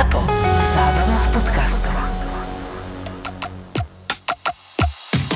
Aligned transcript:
ZAPO. 0.00 0.20
Zábrná 0.72 1.16
v 1.20 1.28
podcastov. 1.28 1.96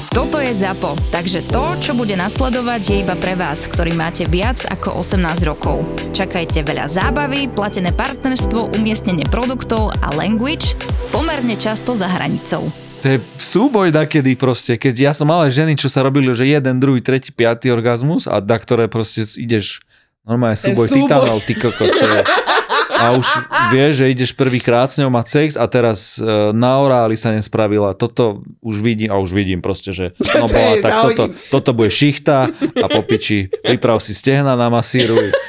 Toto 0.09 0.41
je 0.41 0.53
ZAPO, 0.57 0.97
takže 1.13 1.45
to, 1.53 1.77
čo 1.85 1.93
bude 1.93 2.17
nasledovať, 2.17 2.81
je 2.81 2.97
iba 3.05 3.13
pre 3.13 3.37
vás, 3.37 3.69
ktorý 3.69 3.93
máte 3.93 4.25
viac 4.25 4.65
ako 4.65 5.05
18 5.05 5.21
rokov. 5.45 5.85
Čakajte 6.17 6.65
veľa 6.65 6.89
zábavy, 6.89 7.53
platené 7.53 7.93
partnerstvo, 7.93 8.73
umiestnenie 8.73 9.29
produktov 9.29 9.93
a 10.01 10.17
language 10.17 10.73
pomerne 11.13 11.61
často 11.61 11.93
za 11.93 12.09
hranicou. 12.09 12.65
To 13.05 13.07
je 13.13 13.21
súboj 13.37 13.93
dakedy 13.93 14.33
proste, 14.33 14.81
keď 14.81 14.95
ja 14.97 15.13
som 15.13 15.29
mal 15.29 15.45
aj 15.45 15.61
ženy, 15.61 15.77
čo 15.77 15.93
sa 15.93 16.01
robili, 16.01 16.33
že 16.33 16.49
jeden, 16.49 16.81
druhý, 16.81 17.05
tretí, 17.05 17.37
piatý 17.37 17.69
orgazmus 17.69 18.25
a 18.25 18.41
na 18.41 18.57
ktoré 18.57 18.89
proste 18.89 19.29
ideš 19.37 19.85
normálne 20.25 20.57
súboj, 20.57 20.89
súboj. 20.89 21.05
titánov, 21.05 21.45
ty 21.45 21.53
kokos, 21.53 21.93
to 21.93 22.09
je. 22.09 22.25
A 23.05 23.17
už 23.21 23.29
vieš, 23.69 23.93
že 24.01 24.11
ideš 24.11 24.31
prvýkrát 24.33 24.89
s 24.89 24.97
ňou 24.97 25.13
mať 25.13 25.27
sex 25.29 25.49
a 25.61 25.69
teraz 25.69 26.17
uh, 26.17 26.51
na 26.57 26.81
oráli 26.81 27.15
sa 27.21 27.37
nespravila. 27.37 27.93
Toto 27.93 28.41
už 28.65 28.81
vidím, 28.81 29.13
a 29.13 29.21
už 29.21 29.37
vidím 29.37 29.61
proste, 29.61 29.93
že 29.93 30.17
no 30.41 30.49
bola, 30.49 30.81
tak 30.81 30.93
toto, 31.13 31.25
toto 31.53 31.71
bude 31.77 31.93
šichta 31.93 32.49
a 32.81 32.87
popiči, 32.89 33.53
priprav 33.63 34.01
si 34.01 34.17
stehna 34.17 34.57
na 34.57 34.73
masíruj. 34.73 35.29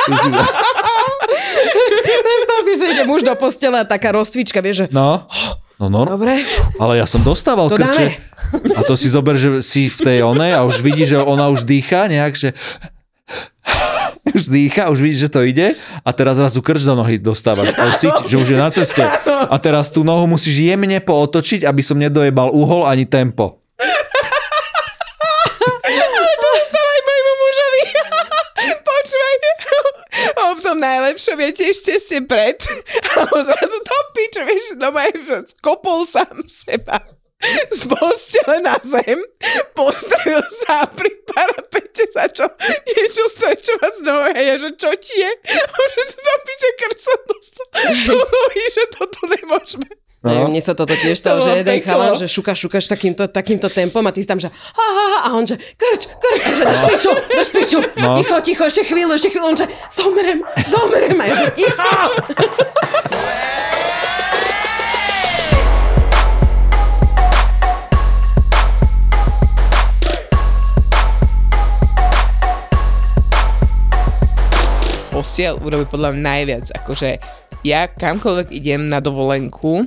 Tu 0.00 0.16
si, 0.16 0.30
si, 2.66 2.72
že 2.80 2.86
ide 2.98 3.04
muž 3.06 3.22
do 3.22 3.34
postele 3.38 3.78
a 3.78 3.84
taká 3.86 4.10
rozcvička, 4.10 4.58
vieš, 4.58 4.86
že 4.86 4.86
no, 4.98 5.22
no, 5.78 5.86
no, 5.86 6.02
dobre, 6.06 6.42
ale 6.82 6.98
ja 6.98 7.06
som 7.06 7.22
dostával 7.22 7.70
To 7.70 7.78
krče. 7.78 7.86
dáme. 7.86 8.06
A 8.74 8.82
to 8.82 8.98
si 8.98 9.06
zober, 9.06 9.38
že 9.38 9.62
si 9.62 9.86
v 9.86 9.98
tej 10.02 10.18
onej 10.26 10.58
a 10.58 10.66
už 10.66 10.82
vidíš, 10.82 11.14
že 11.14 11.18
ona 11.22 11.46
už 11.52 11.62
dýcha 11.62 12.10
nejak, 12.10 12.34
že 12.34 12.50
už 14.38 14.48
dýcha, 14.48 14.90
už 14.90 15.00
vidíš, 15.00 15.20
že 15.26 15.30
to 15.30 15.40
ide 15.42 15.66
a 16.04 16.10
teraz 16.14 16.38
zrazu 16.38 16.62
krč 16.62 16.86
do 16.86 16.94
nohy 16.94 17.18
dostávaš 17.18 17.74
a 17.74 17.90
už 17.90 17.96
cítiš, 17.98 18.26
že 18.30 18.36
už 18.36 18.48
je 18.50 18.58
na 18.58 18.70
ceste. 18.70 19.02
A 19.26 19.56
teraz 19.58 19.90
tú 19.90 20.06
nohu 20.06 20.26
musíš 20.30 20.62
jemne 20.62 20.98
pootočiť, 21.02 21.66
aby 21.66 21.82
som 21.82 21.98
nedojebal 21.98 22.50
uhol 22.54 22.86
ani 22.86 23.04
tempo. 23.04 23.60
tom 30.70 30.78
najlepšom 30.78 31.34
je 31.34 31.50
tiež 31.50 31.76
ste 31.98 32.18
pred. 32.30 32.62
A 33.18 33.26
zrazu 33.26 33.78
to 33.82 33.96
piče, 34.14 34.42
vieš, 34.46 34.78
doma 34.78 35.02
je, 35.10 35.42
skopol 35.50 36.06
sám 36.06 36.46
seba 36.46 37.19
z 37.72 37.82
postele 37.86 38.60
na 38.60 38.76
zem, 38.80 39.16
postavil 39.72 40.40
sa 40.60 40.84
a 40.84 40.88
pri 40.88 41.08
parapete 41.24 42.04
začal 42.06 42.52
niečo 42.86 43.24
strečovať 43.30 43.92
z 43.96 44.02
nohy 44.02 44.32
a 44.34 44.42
ja, 44.44 44.54
že 44.56 44.70
čo 44.74 44.92
ti 44.96 45.16
je? 45.16 45.30
A 45.48 45.76
že 45.92 46.02
to 46.12 46.32
piče 46.42 46.70
krč 46.76 46.98
som 47.00 47.18
dostal 47.24 47.66
do 48.06 48.14
nohy, 48.14 48.62
že 48.68 48.82
toto 48.90 49.20
nemôžeme. 49.26 49.88
No. 50.20 50.52
Mne 50.52 50.60
sa 50.60 50.76
toto 50.76 50.92
tiež 50.92 51.16
stalo, 51.16 51.40
To 51.40 51.48
že 51.48 51.64
jeden 51.64 51.80
peklo. 51.80 51.96
chalan, 51.96 52.12
že 52.12 52.28
šuka, 52.28 52.52
šukaš 52.52 52.84
takýmto, 52.86 53.24
takýmto 53.26 53.72
tempom 53.72 54.04
a 54.04 54.12
ty 54.12 54.20
si 54.20 54.28
tam, 54.28 54.36
že 54.36 54.52
ha, 54.52 54.60
ha, 54.76 55.06
ha, 55.08 55.18
a 55.24 55.28
on, 55.32 55.48
že 55.48 55.56
krč, 55.56 56.12
krč, 56.12 56.40
že 56.44 56.60
do 56.60 56.74
špiču, 56.76 57.12
do 57.16 57.42
špiču, 57.42 57.78
No. 57.96 58.20
ticho, 58.20 58.36
ticho, 58.44 58.62
ešte 58.62 58.84
chvíľu, 58.84 59.16
ešte 59.16 59.32
chvíľu, 59.32 59.46
on, 59.46 59.56
že 59.56 59.64
zomrem, 59.88 60.44
zomrem, 60.68 61.16
a 61.16 61.24
ja, 61.24 61.34
že 61.38 61.48
ticho. 61.56 61.88
Posiel 75.20 75.60
urobí 75.60 75.84
podľa 75.84 76.16
mňa 76.16 76.22
najviac, 76.24 76.64
akože 76.80 77.20
ja 77.60 77.84
kamkoľvek 77.84 78.56
idem 78.56 78.88
na 78.88 79.04
dovolenku, 79.04 79.84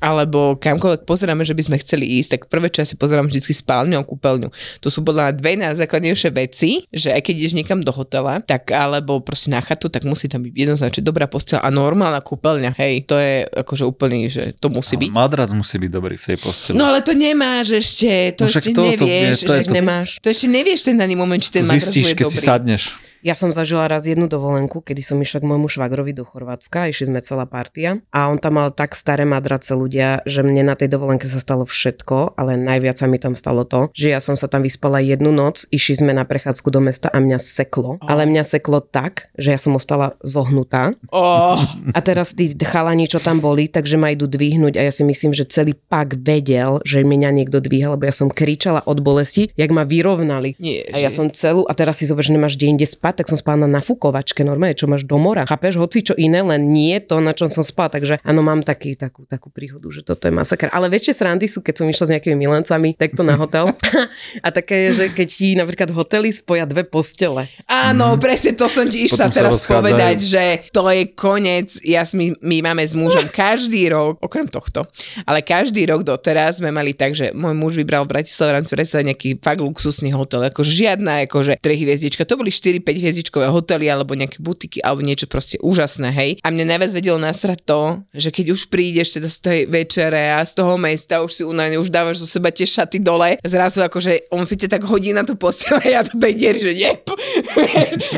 alebo 0.00 0.56
kamkoľvek 0.56 1.04
pozeráme, 1.04 1.44
že 1.44 1.52
by 1.52 1.60
sme 1.60 1.76
chceli 1.76 2.08
ísť, 2.16 2.28
tak 2.32 2.42
prvé, 2.48 2.72
čo 2.72 2.80
ja 2.80 2.88
si 2.88 2.96
pozerám 2.96 3.28
vždy 3.28 3.44
spálňu 3.44 4.00
a 4.00 4.08
kúpeľňu. 4.08 4.48
To 4.80 4.88
sú 4.88 5.04
podľa 5.04 5.28
mňa 5.28 5.32
dve 5.36 5.52
najzákladnejšie 5.60 6.30
veci, 6.32 6.88
že 6.88 7.12
aj 7.12 7.20
keď 7.20 7.34
ideš 7.36 7.52
niekam 7.52 7.84
do 7.84 7.92
hotela, 7.92 8.40
tak 8.40 8.72
alebo 8.72 9.20
proste 9.20 9.52
na 9.52 9.60
chatu, 9.60 9.92
tak 9.92 10.08
musí 10.08 10.32
tam 10.32 10.40
byť 10.40 10.52
jednoznačne 10.56 11.04
dobrá 11.04 11.28
posteľ 11.28 11.60
a 11.60 11.68
normálna 11.68 12.24
kúpeľňa. 12.24 12.72
Hej, 12.80 13.04
to 13.04 13.20
je 13.20 13.34
akože 13.52 13.84
úplne, 13.84 14.32
že 14.32 14.56
to 14.56 14.72
musí 14.72 14.96
byť. 14.96 15.12
Madrac 15.12 15.52
musí 15.52 15.76
byť 15.76 15.90
dobrý 15.92 16.16
v 16.16 16.24
tej 16.24 16.36
posteli. 16.40 16.80
No 16.80 16.88
ale 16.88 17.04
to 17.04 17.12
nemáš 17.12 17.76
ešte, 17.76 18.08
to 18.32 18.48
No 18.48 18.48
ešte 18.48 18.72
to- 18.72 18.80
to 18.80 19.04
nevieš, 19.04 19.36
je- 19.36 19.44
to 19.44 19.52
je 19.52 19.64
to- 19.68 19.76
nemáš. 19.76 20.08
To 20.24 20.32
ešte 20.32 20.48
nevieš 20.48 20.80
ten 20.82 20.96
daný 20.96 21.20
moment, 21.20 21.36
či 21.36 21.52
ten 21.52 21.68
to 21.68 21.68
matras 21.68 21.84
zistíš, 21.84 22.06
bude 22.08 22.16
keď 22.16 22.26
si 22.32 22.38
dobrý. 22.40 22.48
sadneš. 22.48 22.82
Ja 23.20 23.36
som 23.36 23.52
zažila 23.52 23.84
raz 23.84 24.08
jednu 24.08 24.32
dovolenku, 24.32 24.80
kedy 24.80 25.04
som 25.04 25.20
išla 25.20 25.44
k 25.44 25.48
môjmu 25.52 25.68
švagrovi 25.68 26.16
do 26.16 26.24
Chorvátska, 26.24 26.88
išli 26.88 27.12
sme 27.12 27.20
celá 27.20 27.44
partia 27.44 28.00
a 28.08 28.32
on 28.32 28.40
tam 28.40 28.56
mal 28.56 28.72
tak 28.72 28.96
staré 28.96 29.28
madrace 29.28 29.76
ľudia, 29.76 30.24
že 30.24 30.40
mne 30.40 30.64
na 30.64 30.72
tej 30.72 30.88
dovolenke 30.88 31.28
sa 31.28 31.36
stalo 31.36 31.68
všetko, 31.68 32.40
ale 32.40 32.56
najviac 32.56 32.96
sa 32.96 33.04
mi 33.04 33.20
tam 33.20 33.36
stalo 33.36 33.68
to, 33.68 33.92
že 33.92 34.16
ja 34.16 34.24
som 34.24 34.40
sa 34.40 34.48
tam 34.48 34.64
vyspala 34.64 35.04
jednu 35.04 35.36
noc, 35.36 35.68
išli 35.68 36.00
sme 36.00 36.16
na 36.16 36.24
prechádzku 36.24 36.72
do 36.72 36.80
mesta 36.80 37.12
a 37.12 37.20
mňa 37.20 37.36
seklo, 37.36 38.00
ale 38.00 38.24
mňa 38.24 38.40
seklo 38.40 38.80
tak, 38.80 39.28
že 39.36 39.52
ja 39.52 39.60
som 39.60 39.76
ostala 39.76 40.16
zohnutá. 40.24 40.96
Oh. 41.12 41.60
A 41.92 42.00
teraz 42.00 42.32
tí 42.32 42.48
chalani, 42.56 43.04
čo 43.04 43.20
tam 43.20 43.44
boli, 43.44 43.68
takže 43.68 44.00
ma 44.00 44.16
idú 44.16 44.32
dvihnúť 44.32 44.80
a 44.80 44.88
ja 44.88 44.92
si 44.96 45.04
myslím, 45.04 45.36
že 45.36 45.44
celý 45.44 45.76
pak 45.76 46.16
vedel, 46.16 46.80
že 46.88 47.04
mňa 47.04 47.36
niekto 47.36 47.60
dvíha, 47.60 47.92
lebo 47.92 48.08
ja 48.08 48.16
som 48.16 48.32
kričala 48.32 48.80
od 48.88 49.04
bolesti, 49.04 49.52
jak 49.60 49.68
ma 49.68 49.84
vyrovnali. 49.84 50.56
Ježi. 50.56 50.88
A 50.88 50.96
ja 50.96 51.12
som 51.12 51.28
celú, 51.28 51.68
a 51.68 51.76
teraz 51.76 52.00
si 52.00 52.08
zober, 52.08 52.24
že 52.24 52.32
nemáš 52.32 52.56
kde 52.56 52.72
inde 52.72 52.88
spať, 52.88 53.09
tak 53.12 53.28
som 53.28 53.38
spala 53.38 53.66
na 53.66 53.80
nafukovačke, 53.80 54.42
normálne, 54.42 54.78
čo 54.78 54.86
máš 54.86 55.04
do 55.04 55.16
mora. 55.16 55.46
Chápeš, 55.46 55.76
hoci 55.80 56.06
čo 56.06 56.14
iné, 56.14 56.40
len 56.44 56.70
nie 56.70 56.96
to, 57.02 57.18
na 57.18 57.34
čom 57.34 57.50
som 57.50 57.64
spala. 57.66 57.92
Takže 57.98 58.22
áno, 58.22 58.40
mám 58.40 58.62
taký, 58.62 58.94
takú, 58.94 59.26
takú 59.26 59.50
príhodu, 59.50 59.86
že 59.90 60.06
toto 60.06 60.28
je 60.28 60.32
masakr. 60.34 60.70
Ale 60.70 60.86
väčšie 60.86 61.16
srandy 61.16 61.50
sú, 61.50 61.64
keď 61.64 61.74
som 61.82 61.86
išla 61.88 62.04
s 62.06 62.12
nejakými 62.16 62.36
milencami, 62.38 62.94
takto 62.94 63.26
na 63.26 63.34
hotel. 63.34 63.72
a 64.46 64.48
také, 64.54 64.94
že 64.94 65.10
keď 65.10 65.28
ti 65.28 65.48
napríklad 65.58 65.90
hotely 65.90 66.30
spoja 66.30 66.64
dve 66.68 66.86
postele. 66.86 67.48
Áno, 67.66 68.14
presne 68.20 68.54
to 68.54 68.68
som 68.68 68.86
ti 68.86 69.08
išla 69.08 69.30
Potom 69.30 69.36
teraz 69.36 69.66
povedať, 69.66 70.16
že 70.20 70.44
to 70.70 70.86
je 70.90 71.02
koniec. 71.16 71.68
Ja, 71.82 72.04
s- 72.04 72.14
my, 72.14 72.36
my 72.40 72.56
máme 72.70 72.84
s 72.84 72.92
mužom 72.92 73.26
každý 73.42 73.88
rok, 73.90 74.20
okrem 74.20 74.46
tohto, 74.46 74.84
ale 75.24 75.40
každý 75.40 75.88
rok 75.88 76.04
doteraz 76.04 76.60
sme 76.60 76.68
mali 76.68 76.92
tak, 76.92 77.16
že 77.16 77.32
môj 77.32 77.54
muž 77.56 77.72
vybral 77.80 78.04
v 78.04 78.20
Bratislave 78.20 78.50
v 78.50 78.56
rámci 78.60 78.72
nejaký 78.76 79.28
fakt 79.40 79.60
luxusný 79.64 80.12
hotel, 80.12 80.44
ako 80.44 80.60
žiadna, 80.66 81.24
akože 81.24 81.56
3 81.62 81.82
hviezdička, 81.86 82.28
to 82.28 82.36
boli 82.36 82.52
4-5 82.52 82.99
hviezdičkové 83.00 83.48
hotely 83.48 83.88
alebo 83.88 84.12
nejaké 84.14 84.38
butiky 84.40 84.78
alebo 84.84 85.00
niečo 85.00 85.26
proste 85.26 85.56
úžasné, 85.60 86.12
hej. 86.12 86.30
A 86.44 86.52
mne 86.52 86.68
najviac 86.68 86.92
vedelo 86.92 87.16
nasrať 87.16 87.64
to, 87.64 88.04
že 88.12 88.30
keď 88.30 88.52
už 88.52 88.68
prídeš 88.68 89.16
teda 89.16 89.28
z 89.28 89.38
tej 89.40 89.58
večere 89.66 90.36
a 90.36 90.44
z 90.44 90.52
toho 90.56 90.76
mesta 90.76 91.24
už 91.24 91.32
si 91.32 91.42
unavený, 91.42 91.80
už 91.80 91.88
dávaš 91.88 92.22
zo 92.22 92.28
seba 92.28 92.52
tie 92.52 92.68
šaty 92.68 93.00
dole, 93.00 93.40
zrazu 93.42 93.80
akože 93.84 94.32
on 94.32 94.44
si 94.44 94.60
ťa 94.60 94.78
tak 94.78 94.82
hodí 94.84 95.10
na 95.16 95.24
tú 95.24 95.34
posteľ 95.34 95.80
a 95.80 95.86
ja 95.86 96.00
do 96.04 96.14
tej 96.16 96.32
diery, 96.36 96.60
že 96.60 96.72
jep. 96.76 97.04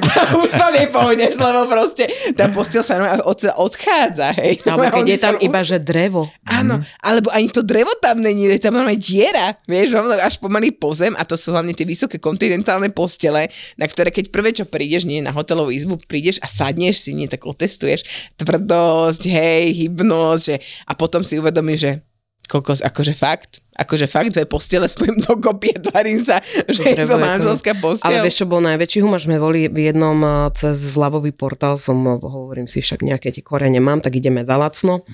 a 0.03 0.21
už 0.43 0.51
to 0.51 0.67
nepôjdeš, 0.75 1.39
lebo 1.39 1.61
proste 1.71 2.11
tá 2.35 2.51
posteľ 2.51 2.83
sa 2.83 2.95
od 3.23 3.39
odchádza, 3.57 4.35
hej. 4.39 4.61
Alebo 4.67 5.03
keď 5.03 5.07
je 5.09 5.19
tam 5.19 5.37
iba, 5.39 5.61
že 5.63 5.79
drevo. 5.79 6.29
Áno, 6.47 6.83
alebo 7.01 7.31
ani 7.31 7.49
to 7.51 7.63
drevo 7.63 7.95
tam 7.99 8.21
není, 8.21 8.51
je 8.51 8.61
tam 8.63 8.79
máme 8.79 8.99
diera, 8.99 9.55
vieš, 9.67 9.95
rovno 9.95 10.19
až 10.19 10.39
pomaly 10.39 10.75
pozem 10.75 11.15
a 11.19 11.23
to 11.23 11.39
sú 11.39 11.55
hlavne 11.55 11.75
tie 11.77 11.87
vysoké 11.87 12.19
kontinentálne 12.19 12.91
postele, 12.91 13.49
na 13.77 13.87
ktoré 13.87 14.11
keď 14.11 14.25
prvé, 14.33 14.51
čo 14.55 14.65
prídeš, 14.73 15.05
nie 15.05 15.21
na 15.21 15.37
hotelovú 15.37 15.69
izbu, 15.69 16.01
prídeš 16.09 16.41
a 16.41 16.49
sadneš 16.49 17.05
si, 17.05 17.13
nie, 17.13 17.29
tak 17.29 17.45
otestuješ 17.45 18.33
tvrdosť, 18.41 19.23
hej, 19.29 19.77
hybnosť, 19.85 20.43
že, 20.49 20.57
a 20.89 20.97
potom 20.97 21.21
si 21.21 21.37
uvedomíš, 21.37 21.81
že 21.85 21.93
kokos, 22.53 22.85
akože 22.85 23.15
fakt, 23.17 23.65
akože 23.73 24.05
fakt 24.05 24.37
dve 24.37 24.45
postele 24.45 24.85
spojím 24.85 25.25
dokopy 25.25 25.73
a 25.73 25.79
tvarím 25.81 26.21
sa, 26.21 26.43
že 26.69 26.85
je 26.85 27.09
to 27.09 27.17
manželská 27.17 27.73
Ale 27.73 27.81
posteľ. 27.81 28.21
vieš, 28.21 28.37
čo 28.45 28.47
bol 28.51 28.61
najväčší 28.61 28.99
humor? 29.01 29.17
Sme 29.23 29.41
boli 29.41 29.73
v 29.73 29.89
jednom 29.89 30.19
eh, 30.21 30.53
cez 30.53 30.77
zľavový 30.77 31.33
portál, 31.33 31.81
som 31.81 31.97
eh, 32.05 32.21
hovorím 32.21 32.69
si 32.69 32.85
však 32.85 33.01
nejaké 33.01 33.33
tie 33.33 33.41
korene 33.41 33.81
mám, 33.81 34.05
tak 34.05 34.21
ideme 34.21 34.45
za 34.45 34.61
lacno. 34.61 35.09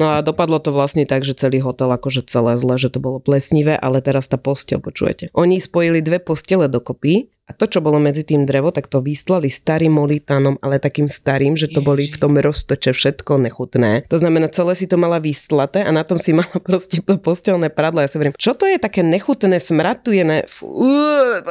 No 0.00 0.16
a 0.16 0.24
dopadlo 0.24 0.62
to 0.62 0.72
vlastne 0.72 1.04
tak, 1.04 1.28
že 1.28 1.36
celý 1.36 1.60
hotel 1.60 1.92
akože 1.92 2.24
celé 2.24 2.56
zle, 2.56 2.80
že 2.80 2.88
to 2.88 3.02
bolo 3.02 3.20
plesnivé, 3.20 3.76
ale 3.76 4.00
teraz 4.00 4.30
tá 4.30 4.40
posteľ, 4.40 4.80
počujete. 4.80 5.28
Oni 5.36 5.60
spojili 5.60 6.00
dve 6.00 6.22
postele 6.22 6.70
dokopy 6.70 7.28
a 7.48 7.56
to, 7.56 7.64
čo 7.64 7.80
bolo 7.80 7.96
medzi 7.96 8.28
tým 8.28 8.44
drevo, 8.44 8.68
tak 8.68 8.92
to 8.92 9.00
vyslali 9.00 9.48
starým 9.48 9.96
molitánom, 9.96 10.60
ale 10.60 10.76
takým 10.76 11.08
starým, 11.08 11.56
že 11.56 11.72
to 11.72 11.80
boli 11.80 12.12
v 12.12 12.20
tom 12.20 12.36
roztoče 12.36 12.92
všetko 12.92 13.40
nechutné. 13.40 14.04
To 14.12 14.20
znamená, 14.20 14.52
celé 14.52 14.76
si 14.76 14.84
to 14.84 15.00
mala 15.00 15.16
vyslaté 15.16 15.80
a 15.80 15.88
na 15.88 16.04
tom 16.04 16.20
si 16.20 16.34
mala 16.38 16.60
proste 16.60 17.00
to 17.00 17.16
postelné 17.16 17.72
pradlo. 17.72 18.04
Ja 18.04 18.08
si 18.12 18.20
hovorím, 18.20 18.36
čo 18.36 18.52
to 18.52 18.68
je 18.68 18.76
také 18.76 19.00
nechutné, 19.00 19.64
smratujené? 19.64 20.44
Fú, 20.44 20.68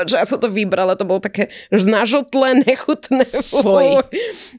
že 0.05 0.21
ja 0.21 0.29
som 0.29 0.37
to 0.37 0.53
vybrala, 0.53 0.93
to 0.93 1.09
bolo 1.09 1.17
také 1.17 1.49
nažotlé, 1.73 2.61
nechutné. 2.61 3.25
Fuj. 3.49 4.05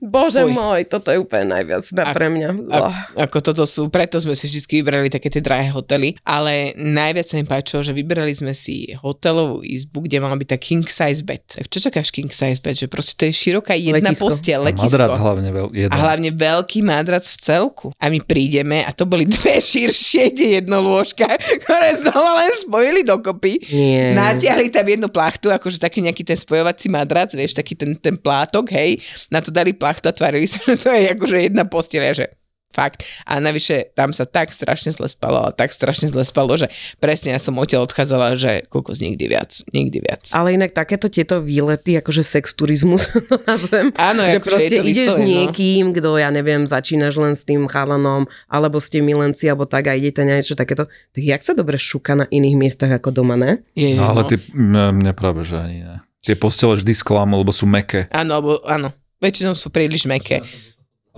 Bože 0.03 0.43
Fuj. 0.43 0.51
môj, 0.51 0.91
toto 0.91 1.15
je 1.15 1.23
úplne 1.23 1.55
najviac 1.55 1.87
na 1.95 2.05
pre 2.11 2.35
mňa. 2.35 2.49
A, 2.75 2.79
ako 3.31 3.39
toto 3.39 3.63
sú, 3.63 3.87
preto 3.87 4.19
sme 4.19 4.35
si 4.35 4.51
vždy 4.51 4.83
vybrali 4.83 5.07
také 5.07 5.31
tie 5.31 5.39
drahé 5.39 5.71
hotely, 5.71 6.19
ale 6.27 6.75
najviac 6.75 7.31
sa 7.31 7.39
mi 7.39 7.47
páčilo, 7.47 7.87
že 7.87 7.95
vybrali 7.95 8.35
sme 8.35 8.51
si 8.51 8.91
hotelovú 8.99 9.63
izbu, 9.63 10.03
kde 10.11 10.19
mala 10.19 10.35
byť 10.35 10.49
tá 10.51 10.59
king 10.59 10.83
size 10.91 11.28
bed. 11.29 11.45
Tak 11.45 11.69
čo 11.69 11.79
čakáš 11.79 12.09
king 12.09 12.33
size 12.33 12.57
bed? 12.59 12.73
Že 12.75 12.89
proste 12.89 13.13
to 13.13 13.29
je 13.29 13.33
široká 13.35 13.77
jedna 13.77 14.09
Letisko. 14.09 14.25
postiel, 14.25 14.61
A 14.61 14.67
letisko. 14.67 14.89
madrac 14.89 15.13
hlavne 15.15 15.51
veľ, 15.51 15.67
jeden. 15.71 15.93
A 15.93 15.97
hlavne 15.99 16.31
veľký 16.33 16.81
madrac 16.81 17.21
v 17.21 17.37
celku. 17.37 17.93
A 17.95 18.09
my 18.09 18.19
prídeme 18.19 18.81
a 18.81 18.91
to 18.91 19.05
boli 19.05 19.29
dve 19.37 19.61
širšie 19.61 20.33
jedno 20.33 20.81
lôžka, 20.81 21.29
ktoré 21.61 21.89
znova 21.99 22.41
len 22.41 22.53
spojili 22.57 23.01
dokopy. 23.03 23.61
Nie. 23.69 24.17
Natiahli 24.17 24.73
tam 24.73 24.87
jednu 24.87 25.13
plachtu, 25.13 25.51
akože 25.51 25.77
taký 25.77 26.01
nejaký 26.01 26.25
ten 26.25 26.39
spojovací 26.39 26.89
madrac, 26.89 27.29
vieš, 27.31 27.53
taký 27.53 27.75
ten, 27.75 27.93
ten 27.95 28.17
plátok, 28.17 28.73
hej. 28.73 28.97
Na 29.29 29.45
to 29.45 29.51
dali 29.51 29.75
plachtu 29.75 30.09
a 30.09 30.15
tvárili 30.15 30.47
sa, 30.47 30.63
že 30.65 30.79
to 30.79 30.89
je 30.89 31.13
akože 31.13 31.37
jedna 31.45 31.67
posteľ, 31.67 32.15
že 32.15 32.38
Fakt. 32.69 33.05
A 33.25 33.41
navyše 33.41 33.97
tam 33.97 34.13
sa 34.13 34.29
tak 34.29 34.53
strašne 34.53 34.93
zle 34.93 35.09
spalo 35.09 35.49
a 35.49 35.51
tak 35.57 35.73
strašne 35.73 36.13
zle 36.13 36.21
spalo, 36.21 36.53
že 36.53 36.69
presne 37.01 37.33
ja 37.33 37.41
som 37.41 37.57
odtiaľ 37.57 37.89
odchádzala, 37.89 38.37
že 38.37 38.69
kokos 38.69 39.01
nikdy 39.01 39.25
viac, 39.25 39.57
nikdy 39.73 40.05
viac. 40.05 40.29
Ale 40.37 40.53
inak 40.53 40.77
takéto 40.77 41.09
tieto 41.09 41.41
výlety, 41.41 41.97
akože 41.97 42.21
sex 42.21 42.53
turizmus 42.53 43.09
to 43.33 43.41
nazvem. 43.49 43.89
Áno, 43.97 44.21
že 44.21 44.37
akože 44.37 44.41
je 44.41 44.45
proste 44.45 44.77
to 44.79 44.85
ideš 44.85 45.09
s 45.17 45.21
no. 45.21 45.25
niekým, 45.25 45.85
kto, 45.97 46.21
ja 46.21 46.29
neviem, 46.29 46.69
začínaš 46.69 47.17
len 47.17 47.33
s 47.33 47.49
tým 47.49 47.65
chalanom, 47.65 48.29
alebo 48.53 48.77
ste 48.85 49.01
milenci, 49.01 49.49
alebo 49.49 49.65
tak 49.65 49.89
a 49.89 49.97
idete 49.97 50.29
na 50.29 50.37
niečo 50.37 50.53
takéto. 50.53 50.85
Tak 50.89 51.23
jak 51.25 51.41
sa 51.41 51.57
dobre 51.57 51.81
šuka 51.81 52.21
na 52.21 52.27
iných 52.29 52.57
miestach 52.61 52.93
ako 52.93 53.11
doma, 53.11 53.41
ne? 53.41 53.65
Je, 53.73 53.97
No, 53.97 54.13
ale 54.13 54.23
no. 54.23 54.29
tie, 54.29 54.39
mne, 54.55 55.13
práve, 55.17 55.43
že 55.43 55.57
ani 55.57 55.83
ne. 55.83 55.97
Tie 56.23 56.37
postele 56.37 56.77
vždy 56.77 56.93
sklamú, 56.93 57.41
lebo 57.41 57.51
sú 57.51 57.65
meké. 57.65 58.07
Áno, 58.13 58.37
alebo, 58.39 58.51
áno. 58.69 58.93
Väčšinou 59.19 59.59
sú 59.59 59.73
príliš 59.75 60.07
meké. 60.07 60.45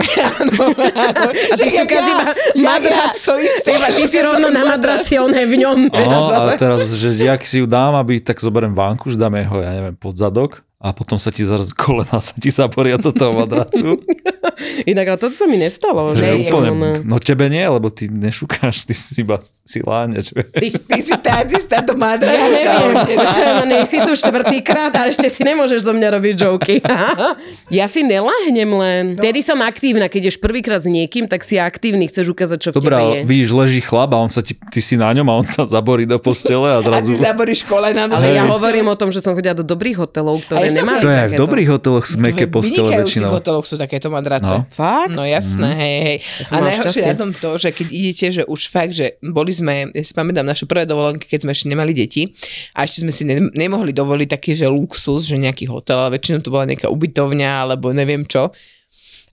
Áno, 0.00 0.52
áno. 0.74 1.28
A 1.30 1.54
ty 1.54 1.68
šukáš 1.68 2.06
iba 2.06 2.24
madrac. 2.62 3.14
to 3.16 3.34
isté. 3.36 3.72
A 3.74 3.88
ty 3.88 4.04
si 4.04 4.18
rovno 4.18 4.48
na 4.48 4.62
madraci, 4.64 5.16
on 5.16 5.30
je 5.30 5.44
v 5.44 5.56
ňom. 5.58 5.78
No, 5.90 6.18
ale- 6.30 6.54
a 6.54 6.58
teraz, 6.58 6.88
že 6.92 7.14
jak 7.14 7.42
si 7.42 7.60
ju 7.60 7.66
dám, 7.66 7.94
aby 7.94 8.18
tak 8.18 8.38
zoberiem 8.38 8.72
vánku, 8.72 9.08
že 9.08 9.16
dáme 9.16 9.44
ho, 9.44 9.60
ja 9.60 9.70
neviem, 9.72 9.94
pod 9.94 10.16
zadok 10.16 10.62
a 10.80 10.96
potom 10.96 11.20
sa 11.20 11.28
ti 11.28 11.44
zaraz 11.44 11.76
kolena 11.76 12.24
sa 12.24 12.32
ti 12.40 12.48
zaporia 12.48 12.96
do 12.96 13.12
toho 13.12 13.36
madracu. 13.36 14.00
Inak, 14.88 15.12
ale 15.12 15.18
toto 15.20 15.36
sa 15.36 15.44
mi 15.44 15.60
nestalo. 15.60 16.12
To 16.12 16.16
som, 16.16 16.64
úplne, 16.64 17.04
no 17.04 17.20
tebe 17.20 17.52
nie, 17.52 17.60
lebo 17.60 17.92
ty 17.92 18.08
nešukáš, 18.08 18.88
ty 18.88 18.96
si 18.96 19.20
iba 19.20 19.36
si 19.44 19.84
láňač. 19.84 20.32
Ty, 20.32 20.68
ty 20.72 21.00
si 21.04 21.12
tá, 21.20 21.44
ty 21.44 21.56
si 21.60 21.68
táto 21.68 21.92
madra. 22.00 22.32
Ja 22.32 22.48
neviem, 22.48 22.96
čo 23.36 23.40
ja 23.44 23.60
nech 23.68 23.88
si 23.92 24.00
tu 24.00 24.16
štvrtýkrát 24.16 24.92
a 24.96 25.12
ešte 25.12 25.28
si 25.28 25.44
nemôžeš 25.44 25.84
zo 25.84 25.92
mňa 25.92 26.08
robiť 26.16 26.34
joky. 26.40 26.76
ja 27.78 27.84
si 27.84 28.00
nelahnem 28.00 28.70
len. 28.72 29.04
Vtedy 29.20 29.44
som 29.44 29.60
aktívna, 29.60 30.08
keď 30.08 30.32
ješ 30.32 30.40
prvýkrát 30.40 30.80
s 30.80 30.88
niekým, 30.88 31.28
tak 31.28 31.44
si 31.44 31.60
aktívny, 31.60 32.08
chceš 32.08 32.32
ukázať, 32.32 32.56
čo 32.56 32.68
v 32.72 32.80
Dobre, 32.80 32.96
tebe 32.96 33.04
je. 33.04 33.20
vidíš, 33.28 33.50
leží 33.52 33.80
chlap 33.84 34.16
a 34.16 34.18
on 34.24 34.32
sa 34.32 34.40
ti, 34.40 34.56
ty 34.72 34.80
si 34.80 34.96
na 34.96 35.12
ňom 35.12 35.28
a 35.28 35.34
on 35.44 35.44
sa 35.44 35.68
zaborí 35.68 36.08
do 36.08 36.16
postele 36.16 36.72
a 36.72 36.80
A 36.80 36.84
zrazu... 36.84 37.12
ty 37.12 37.20
zaboríš 37.20 37.68
kolena. 37.68 38.08
Ale 38.08 38.32
ja 38.32 38.48
hovorím 38.48 38.88
o 38.88 38.96
tom, 38.96 39.12
že 39.12 39.20
som 39.20 39.36
chodila 39.36 39.52
do 39.52 39.64
dobrých 39.64 40.00
hotelov, 40.00 40.40
ktoré 40.48 40.69
A 40.70 40.78
nemali 40.78 41.02
To 41.02 41.10
je 41.10 41.18
aj 41.18 41.28
v 41.34 41.40
dobrých 41.42 41.68
hoteloch 41.74 42.06
sú 42.06 42.16
meké 42.22 42.46
V 42.46 42.54
postele 42.54 43.02
väčšinou. 43.02 43.34
hoteloch 43.34 43.66
sú 43.66 43.74
takéto 43.74 44.06
madrace. 44.08 44.46
No. 44.46 44.64
Fakt? 44.70 45.12
No 45.12 45.26
jasné, 45.26 45.68
mm. 45.74 45.80
hej, 45.82 45.96
hej. 45.98 46.16
A 46.54 46.56
najhoršie 46.62 47.02
na 47.10 47.16
tom 47.18 47.30
to, 47.34 47.58
že 47.58 47.74
keď 47.74 47.86
idete, 47.90 48.26
že 48.30 48.42
už 48.46 48.60
fakt, 48.70 48.94
že 48.94 49.18
boli 49.20 49.50
sme, 49.50 49.90
ja 49.90 50.04
si 50.06 50.14
pamätám 50.14 50.46
naše 50.46 50.64
prvé 50.70 50.86
dovolenky, 50.86 51.26
keď 51.26 51.44
sme 51.44 51.50
ešte 51.50 51.66
nemali 51.66 51.92
deti 51.92 52.30
a 52.78 52.86
ešte 52.86 53.02
sme 53.02 53.12
si 53.12 53.26
ne, 53.26 53.50
nemohli 53.52 53.90
dovoliť 53.90 54.28
taký, 54.30 54.54
že 54.54 54.70
luxus, 54.70 55.26
že 55.26 55.36
nejaký 55.36 55.66
hotel, 55.66 55.98
ale 55.98 56.16
väčšinou 56.16 56.40
to 56.40 56.54
bola 56.54 56.70
nejaká 56.70 56.86
ubytovňa 56.86 57.66
alebo 57.66 57.90
neviem 57.90 58.22
čo. 58.22 58.54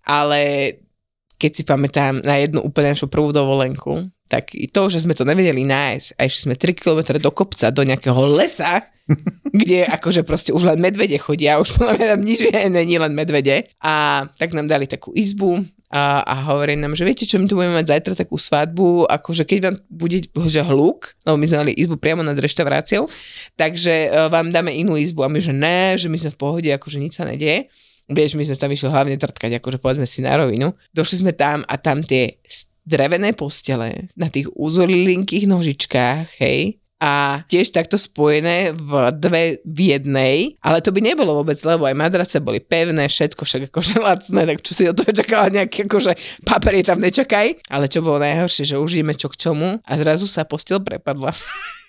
Ale 0.08 0.74
keď 1.38 1.52
si 1.54 1.64
pamätám 1.64 2.26
na 2.26 2.42
jednu 2.42 2.66
úplne 2.66 2.98
našu 2.98 3.06
prvú 3.06 3.30
dovolenku, 3.30 4.10
tak 4.28 4.52
to, 4.54 4.82
že 4.92 5.08
sme 5.08 5.16
to 5.16 5.24
nevedeli 5.24 5.64
nájsť 5.64 6.20
a 6.20 6.22
išli 6.28 6.42
sme 6.52 6.56
3 6.60 6.76
km 6.76 7.00
do 7.18 7.32
kopca, 7.32 7.72
do 7.72 7.84
nejakého 7.84 8.22
lesa, 8.28 8.84
kde 9.60 9.88
akože 9.88 10.28
proste 10.28 10.52
už 10.52 10.68
len 10.68 10.80
medvede 10.84 11.16
chodia, 11.18 11.64
už 11.64 11.80
podľa 11.80 11.94
mňa 11.96 12.08
tam 12.12 12.22
nič 12.22 12.40
není, 12.52 12.96
len 13.00 13.16
medvede. 13.16 13.72
A 13.80 14.28
tak 14.36 14.52
nám 14.52 14.68
dali 14.68 14.86
takú 14.86 15.16
izbu 15.16 15.64
a, 15.88 16.20
a 16.28 16.52
hovorí 16.52 16.76
nám, 16.76 17.00
že 17.00 17.08
viete 17.08 17.24
čo, 17.24 17.40
my 17.40 17.48
tu 17.48 17.56
budeme 17.56 17.80
mať 17.80 17.96
zajtra 17.96 18.14
takú 18.20 18.36
svadbu, 18.36 19.08
akože 19.08 19.48
keď 19.48 19.60
vám 19.64 19.76
bude 19.88 20.28
že 20.52 20.60
hluk, 20.60 21.16
lebo 21.24 21.40
my 21.40 21.46
sme 21.48 21.58
mali 21.64 21.74
izbu 21.80 21.96
priamo 21.96 22.20
nad 22.28 22.36
reštauráciou, 22.36 23.08
takže 23.56 24.12
e, 24.12 24.28
vám 24.28 24.52
dáme 24.52 24.76
inú 24.76 25.00
izbu 25.00 25.24
a 25.24 25.32
my, 25.32 25.40
že 25.40 25.56
ne, 25.56 25.96
že 25.96 26.12
my 26.12 26.20
sme 26.20 26.36
v 26.36 26.40
pohode, 26.40 26.68
akože 26.68 27.00
nič 27.00 27.16
sa 27.16 27.24
nedieje. 27.24 27.72
Vieš, 28.08 28.40
my 28.40 28.44
sme 28.48 28.56
tam 28.60 28.72
išli 28.72 28.88
hlavne 28.88 29.16
trtkať, 29.20 29.60
akože 29.60 29.84
povedzme 29.84 30.08
si 30.08 30.24
na 30.24 30.36
rovinu. 30.40 30.76
Došli 30.96 31.28
sme 31.28 31.32
tam 31.36 31.68
a 31.68 31.76
tam 31.76 32.04
tie 32.04 32.40
drevené 32.88 33.36
postele 33.36 34.08
na 34.16 34.32
tých 34.32 34.48
úzorlinkých 34.56 35.44
nožičkách, 35.46 36.40
hej, 36.40 36.80
a 36.98 37.46
tiež 37.46 37.78
takto 37.78 37.94
spojené 37.94 38.74
v 38.74 38.90
dve 39.14 39.62
v 39.62 39.80
jednej, 39.94 40.58
ale 40.66 40.82
to 40.82 40.90
by 40.90 40.98
nebolo 40.98 41.38
vôbec, 41.38 41.54
lebo 41.62 41.86
aj 41.86 41.94
madrace 41.94 42.42
boli 42.42 42.58
pevné, 42.58 43.06
všetko 43.06 43.46
však 43.46 43.62
akože 43.70 44.02
lacné, 44.08 44.42
tak 44.50 44.66
čo 44.66 44.74
si 44.74 44.90
od 44.90 44.98
toho 44.98 45.14
čakala 45.14 45.54
nejaký 45.54 45.86
akože 45.86 46.18
papier 46.42 46.82
tam 46.82 46.98
nečakaj, 46.98 47.70
ale 47.70 47.86
čo 47.86 48.02
bolo 48.02 48.18
najhoršie, 48.18 48.66
že 48.66 48.82
už 48.82 48.98
ideme 48.98 49.14
čo 49.14 49.30
k 49.30 49.38
čomu 49.38 49.78
a 49.78 49.92
zrazu 49.94 50.26
sa 50.26 50.42
postel 50.42 50.82
prepadla. 50.82 51.30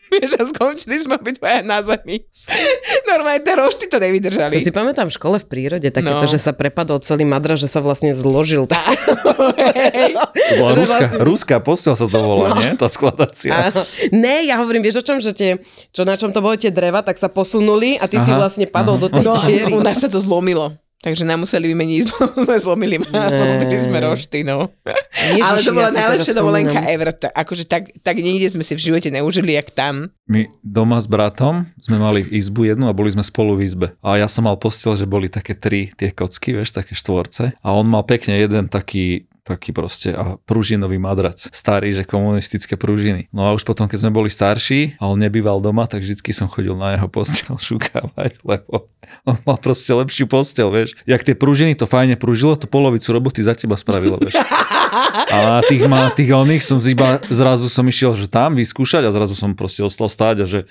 Vieš, 0.08 0.40
a 0.40 0.44
skončili 0.48 0.96
sme 1.04 1.20
obidvaja 1.20 1.60
na 1.60 1.84
zemi. 1.84 2.24
Normálne 3.12 3.44
tie 3.44 3.52
rošty 3.52 3.92
to 3.92 4.00
nevydržali. 4.00 4.56
To 4.56 4.60
si 4.60 4.72
pamätám 4.72 5.12
v 5.12 5.16
škole 5.20 5.36
v 5.36 5.44
prírode, 5.44 5.84
takéto, 5.92 6.24
No. 6.24 6.32
že 6.32 6.40
sa 6.40 6.56
prepadol 6.56 6.96
celý 7.04 7.28
madra, 7.28 7.60
že 7.60 7.68
sa 7.68 7.84
vlastne 7.84 8.16
zložil. 8.16 8.64
Hej. 8.72 9.87
To 10.30 10.54
bola 10.56 10.70
ruská, 10.78 10.86
vlastne- 11.00 11.20
ruská 11.22 11.56
postel 11.58 11.94
sa 11.94 12.04
to 12.04 12.18
volá, 12.18 12.52
nie? 12.56 12.70
Tá 12.74 12.86
skladacia. 12.86 13.52
Áno. 13.70 13.82
Ne, 14.10 14.44
ja 14.44 14.56
hovorím, 14.56 14.80
vieš 14.80 15.00
o 15.00 15.06
čom, 15.06 15.18
že 15.18 15.30
tie, 15.30 15.58
čo 15.88 16.02
na 16.02 16.14
čom 16.14 16.28
to 16.28 16.38
boli 16.38 16.56
tie 16.56 16.68
dreva, 16.68 17.00
tak 17.00 17.14
sa 17.14 17.26
posunuli 17.26 17.96
a 17.96 18.04
ty 18.04 18.16
si 18.16 18.28
Aha, 18.28 18.38
vlastne 18.38 18.64
padol 18.64 18.96
do 18.96 19.06
tej 19.06 19.20
No, 19.20 19.38
diery. 19.40 19.70
u 19.70 19.80
nás 19.80 19.96
sa 19.96 20.06
to 20.06 20.18
zlomilo. 20.18 20.72
Takže 20.98 21.22
nám 21.22 21.46
museli 21.46 21.70
vymeniť 21.70 21.94
izbu, 21.96 22.16
sme 22.42 22.58
zlomili, 22.58 22.98
zlomili 22.98 23.76
sme 23.86 24.02
rošty, 24.02 24.42
no. 24.42 24.66
Ježiši, 25.14 25.38
Ale 25.40 25.58
to 25.60 25.70
ja 25.70 25.76
bola 25.76 25.88
si 25.88 25.96
najlepšia 25.96 26.34
dovolenka 26.34 26.78
ever. 26.82 27.14
Akože 27.14 27.64
tak, 27.64 27.94
tak 28.02 28.18
nikde 28.18 28.50
sme 28.50 28.66
si 28.66 28.74
v 28.74 28.82
živote 28.82 29.06
neužili, 29.06 29.54
jak 29.54 29.70
tam. 29.70 30.10
My 30.26 30.50
doma 30.58 30.98
s 30.98 31.06
bratom 31.06 31.70
sme 31.78 31.96
mali 31.96 32.26
izbu 32.26 32.66
jednu 32.66 32.90
a 32.90 32.92
boli 32.92 33.08
sme 33.08 33.22
spolu 33.22 33.54
v 33.54 33.62
izbe. 33.62 33.86
A 34.00 34.18
ja 34.18 34.26
som 34.26 34.42
mal 34.42 34.58
postel, 34.58 34.98
že 34.98 35.06
boli 35.06 35.30
také 35.30 35.54
tri 35.54 35.86
tie 35.92 36.10
kocky, 36.10 36.50
vieš, 36.52 36.74
také 36.74 36.92
štvorce. 36.92 37.54
A 37.54 37.68
on 37.70 37.86
mal 37.86 38.02
pekne 38.02 38.34
jeden 38.34 38.66
taký 38.66 39.30
taký 39.48 39.72
proste 39.72 40.12
a 40.12 40.36
pružinový 40.44 41.00
madrac. 41.00 41.40
Starý, 41.48 41.96
že 41.96 42.04
komunistické 42.04 42.76
pružiny. 42.76 43.32
No 43.32 43.48
a 43.48 43.56
už 43.56 43.64
potom, 43.64 43.88
keď 43.88 44.04
sme 44.04 44.12
boli 44.12 44.28
starší 44.28 45.00
a 45.00 45.08
on 45.08 45.16
nebýval 45.16 45.64
doma, 45.64 45.88
tak 45.88 46.04
vždycky 46.04 46.36
som 46.36 46.52
chodil 46.52 46.76
na 46.76 47.00
jeho 47.00 47.08
postel 47.08 47.56
šukávať, 47.68 48.44
lebo 48.44 48.92
on 49.24 49.40
mal 49.48 49.56
proste 49.56 49.90
lepšiu 49.96 50.28
postel, 50.28 50.68
vieš. 50.68 50.92
Jak 51.08 51.24
tie 51.24 51.32
pružiny 51.32 51.72
to 51.72 51.88
fajne 51.88 52.20
pružilo, 52.20 52.60
to 52.60 52.68
polovicu 52.68 53.08
roboty 53.08 53.40
za 53.40 53.56
teba 53.56 53.80
spravilo, 53.80 54.20
vieš. 54.20 54.36
A 55.28 55.60
na 55.60 55.60
tých, 55.60 55.84
na 55.84 56.08
tých 56.08 56.32
oných 56.32 56.64
som 56.64 56.80
iba, 56.80 57.20
zrazu 57.28 57.68
som 57.68 57.84
išiel, 57.84 58.16
že 58.16 58.24
tam 58.24 58.56
vyskúšať 58.56 59.04
a 59.04 59.12
zrazu 59.12 59.36
som 59.36 59.52
proste 59.52 59.84
ostal 59.84 60.08
stáť 60.08 60.36
a 60.44 60.46
že 60.48 60.64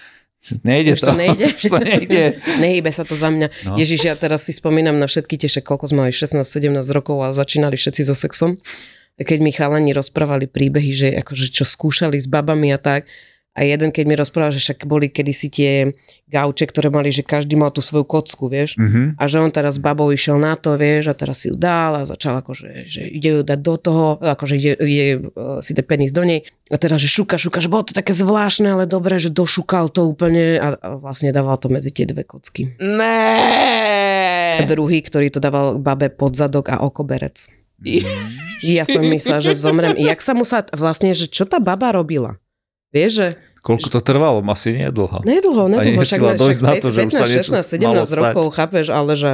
nejde 0.64 0.94
Už 0.94 1.02
to 1.02 1.14
nejde. 1.14 1.46
Už 1.58 1.64
to 1.70 1.80
nejde. 1.80 2.24
Nehýbe 2.64 2.92
sa 2.94 3.04
to 3.04 3.16
za 3.16 3.30
mňa. 3.34 3.48
No. 3.68 3.76
Ježiš, 3.76 4.08
ja 4.08 4.16
teraz 4.16 4.48
si 4.48 4.54
spomínam 4.56 4.96
na 4.98 5.08
všetky 5.08 5.36
tie, 5.36 5.50
koľko 5.62 5.92
sme 5.92 6.08
mali, 6.08 6.14
16-17 6.14 6.74
rokov 6.94 7.18
a 7.24 7.34
začínali 7.36 7.76
všetci 7.76 8.02
so 8.08 8.16
sexom. 8.16 8.60
Keď 9.18 9.40
mi 9.42 9.50
chalani 9.50 9.98
rozprávali 9.98 10.46
príbehy, 10.46 10.92
že 10.94 11.08
akože 11.20 11.50
čo 11.50 11.66
skúšali 11.66 12.22
s 12.22 12.30
babami 12.30 12.70
a 12.70 12.78
tak. 12.78 13.10
A 13.58 13.66
jeden, 13.66 13.90
keď 13.90 14.04
mi 14.06 14.14
rozprával, 14.14 14.54
že 14.54 14.62
však 14.62 14.86
boli 14.86 15.10
kedysi 15.10 15.50
tie 15.50 15.98
gauče, 16.30 16.70
ktoré 16.70 16.94
mali, 16.94 17.10
že 17.10 17.26
každý 17.26 17.58
mal 17.58 17.74
tú 17.74 17.82
svoju 17.82 18.06
kocku, 18.06 18.54
vieš. 18.54 18.78
Mhm. 18.78 19.18
A 19.18 19.24
že 19.26 19.42
on 19.42 19.50
teraz 19.50 19.76
s 19.76 19.82
babou 19.82 20.14
išiel 20.14 20.38
na 20.38 20.54
to, 20.54 20.78
vieš, 20.78 21.10
a 21.10 21.18
teraz 21.18 21.42
si 21.42 21.50
ju 21.50 21.58
dal 21.58 21.98
a 21.98 22.06
začal 22.06 22.46
akože, 22.46 22.86
že 22.86 23.02
ide 23.10 23.30
ju 23.34 23.42
dať 23.42 23.60
do 23.66 23.76
toho, 23.82 24.06
akože 24.22 24.54
ide, 24.62 24.72
ide 24.78 25.08
uh, 25.34 25.58
si 25.66 25.74
dať 25.74 25.86
penis 25.90 26.14
do 26.14 26.22
nej. 26.22 26.46
A 26.70 26.78
teraz, 26.78 27.02
že 27.02 27.10
šuka, 27.10 27.42
šuka, 27.42 27.58
že 27.58 27.72
bolo 27.72 27.82
to 27.90 27.98
také 27.98 28.14
zvláštne, 28.14 28.78
ale 28.78 28.86
dobre, 28.86 29.18
že 29.18 29.34
došukal 29.34 29.90
to 29.90 30.06
úplne 30.06 30.62
a, 30.62 30.78
a 30.78 30.88
vlastne 31.02 31.34
dával 31.34 31.58
to 31.58 31.74
medzi 31.74 31.90
tie 31.90 32.06
dve 32.06 32.22
kocky. 32.28 32.78
A 32.78 34.62
Ne. 34.62 34.68
druhý, 34.70 35.02
ktorý 35.02 35.34
to 35.34 35.42
dával 35.42 35.82
babe 35.82 36.14
pod 36.14 36.38
zadok 36.38 36.70
a 36.70 36.84
okoberec. 36.86 37.50
Ja 38.62 38.90
som 38.90 39.06
myslela, 39.06 39.42
že 39.42 39.54
zomrem. 39.54 39.94
Jak 39.98 40.20
sa 40.22 40.34
musela, 40.34 40.66
vlastne, 40.74 41.14
že 41.14 41.30
čo 41.30 41.46
tá 41.46 41.62
baba 41.62 41.94
robila? 41.94 42.42
Vieš, 42.98 43.12
že 43.14 43.28
Koľko 43.62 43.88
to 43.92 44.00
trvalo? 44.00 44.40
Asi 44.48 44.72
nie 44.72 44.88
dlho. 44.88 45.28
nedlho, 45.28 45.68
nedlho, 45.68 45.84
Ani 45.84 46.00
však, 46.00 46.24
však 46.24 46.40
dojsť 46.40 46.62
na 46.64 46.74
to, 46.80 46.88
že 46.88 47.00
už 47.04 47.12
sa 47.12 47.26
15, 47.28 47.36
niečo 47.36 47.52
16, 47.52 47.84
17 47.84 47.84
malo 47.84 48.04
stať. 48.04 48.16
rokov, 48.16 48.46
chápeš, 48.56 48.86
ale 48.88 49.12
že 49.20 49.32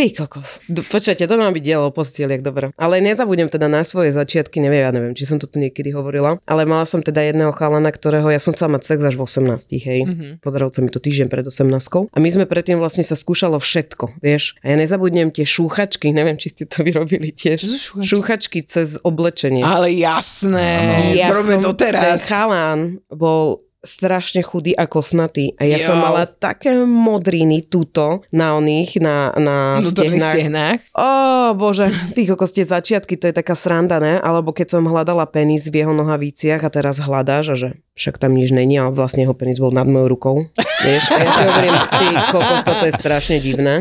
Ty 0.00 0.08
kokos. 0.16 0.64
D- 0.64 0.80
Počkajte, 0.80 1.28
to 1.28 1.36
má 1.36 1.52
byť 1.52 1.60
dielo 1.60 1.84
o 1.88 1.92
postieliach, 1.92 2.40
dobre. 2.40 2.72
Ale 2.80 3.04
nezabudnem 3.04 3.52
teda 3.52 3.68
na 3.68 3.84
svoje 3.84 4.16
začiatky, 4.16 4.56
neviem, 4.56 4.88
ja 4.88 4.96
neviem, 4.96 5.12
či 5.12 5.28
som 5.28 5.36
to 5.36 5.44
tu 5.44 5.60
niekedy 5.60 5.92
hovorila, 5.92 6.40
ale 6.48 6.64
mala 6.64 6.88
som 6.88 7.04
teda 7.04 7.20
jedného 7.20 7.52
chalana, 7.52 7.92
ktorého 7.92 8.32
ja 8.32 8.40
som 8.40 8.56
chcela 8.56 8.80
mať 8.80 8.88
sex 8.88 8.98
až 9.04 9.20
v 9.20 9.28
18, 9.28 9.76
hej. 9.76 10.00
Mm-hmm. 10.08 10.30
Podarilo 10.40 10.72
sa 10.72 10.80
mi 10.80 10.88
to 10.88 11.04
týždeň 11.04 11.28
pred 11.28 11.44
18. 11.44 12.16
A 12.16 12.16
my 12.16 12.28
sme 12.32 12.48
predtým 12.48 12.80
vlastne 12.80 13.04
sa 13.04 13.12
skúšalo 13.12 13.60
všetko, 13.60 14.24
vieš. 14.24 14.56
A 14.64 14.72
ja 14.72 14.80
nezabudnem 14.80 15.28
tie 15.28 15.44
šúchačky, 15.44 16.16
neviem, 16.16 16.40
či 16.40 16.48
ste 16.48 16.64
to 16.64 16.80
vyrobili 16.80 17.28
tiež. 17.28 17.60
Šúchačky? 17.60 18.08
Šúchačky 18.08 18.58
cez 18.64 18.96
oblečenie. 19.04 19.68
Ale 19.68 19.92
jasné, 19.92 21.12
ja 21.12 21.28
to 21.28 21.44
robíme 21.44 21.60
Ten 21.76 22.16
chalan 22.24 23.04
bol 23.12 23.68
strašne 23.80 24.44
chudý 24.44 24.76
a 24.76 24.84
kosnatý. 24.84 25.56
A 25.56 25.64
ja 25.64 25.80
Jo. 25.80 25.92
som 25.92 25.96
mala 25.96 26.28
také 26.28 26.76
modriny 26.84 27.64
tuto 27.64 28.20
na 28.28 28.52
oných, 28.54 29.00
na, 29.00 29.32
na 29.40 29.56
stehnách. 29.80 30.34
stehnách. 30.36 30.80
Ó, 30.92 31.08
bože, 31.56 31.88
ty 32.12 32.28
kokos, 32.28 32.52
tie 32.52 32.68
začiatky, 32.68 33.16
to 33.16 33.32
je 33.32 33.34
taká 33.34 33.56
sranda, 33.56 33.96
ne? 33.96 34.20
Alebo 34.20 34.52
keď 34.52 34.76
som 34.76 34.84
hľadala 34.84 35.24
penis 35.24 35.72
v 35.72 35.80
jeho 35.80 35.96
nohaviciach 35.96 36.60
a 36.60 36.68
teraz 36.68 37.00
hľadáš 37.00 37.46
a 37.52 37.56
že 37.56 37.68
však 37.96 38.16
tam 38.16 38.36
nič 38.36 38.52
není 38.52 38.76
a 38.76 38.88
vlastne 38.88 39.24
jeho 39.24 39.36
penis 39.36 39.56
bol 39.60 39.72
nad 39.72 39.88
mojou 39.88 40.08
rukou. 40.12 40.36
Vieš? 40.84 41.04
A 41.12 41.18
ja 41.20 41.28
si 41.28 41.42
hovorím, 41.44 41.76
ty 41.96 42.06
kokos, 42.32 42.60
toto 42.64 42.84
je 42.84 42.94
strašne 42.96 43.36
divné. 43.40 43.80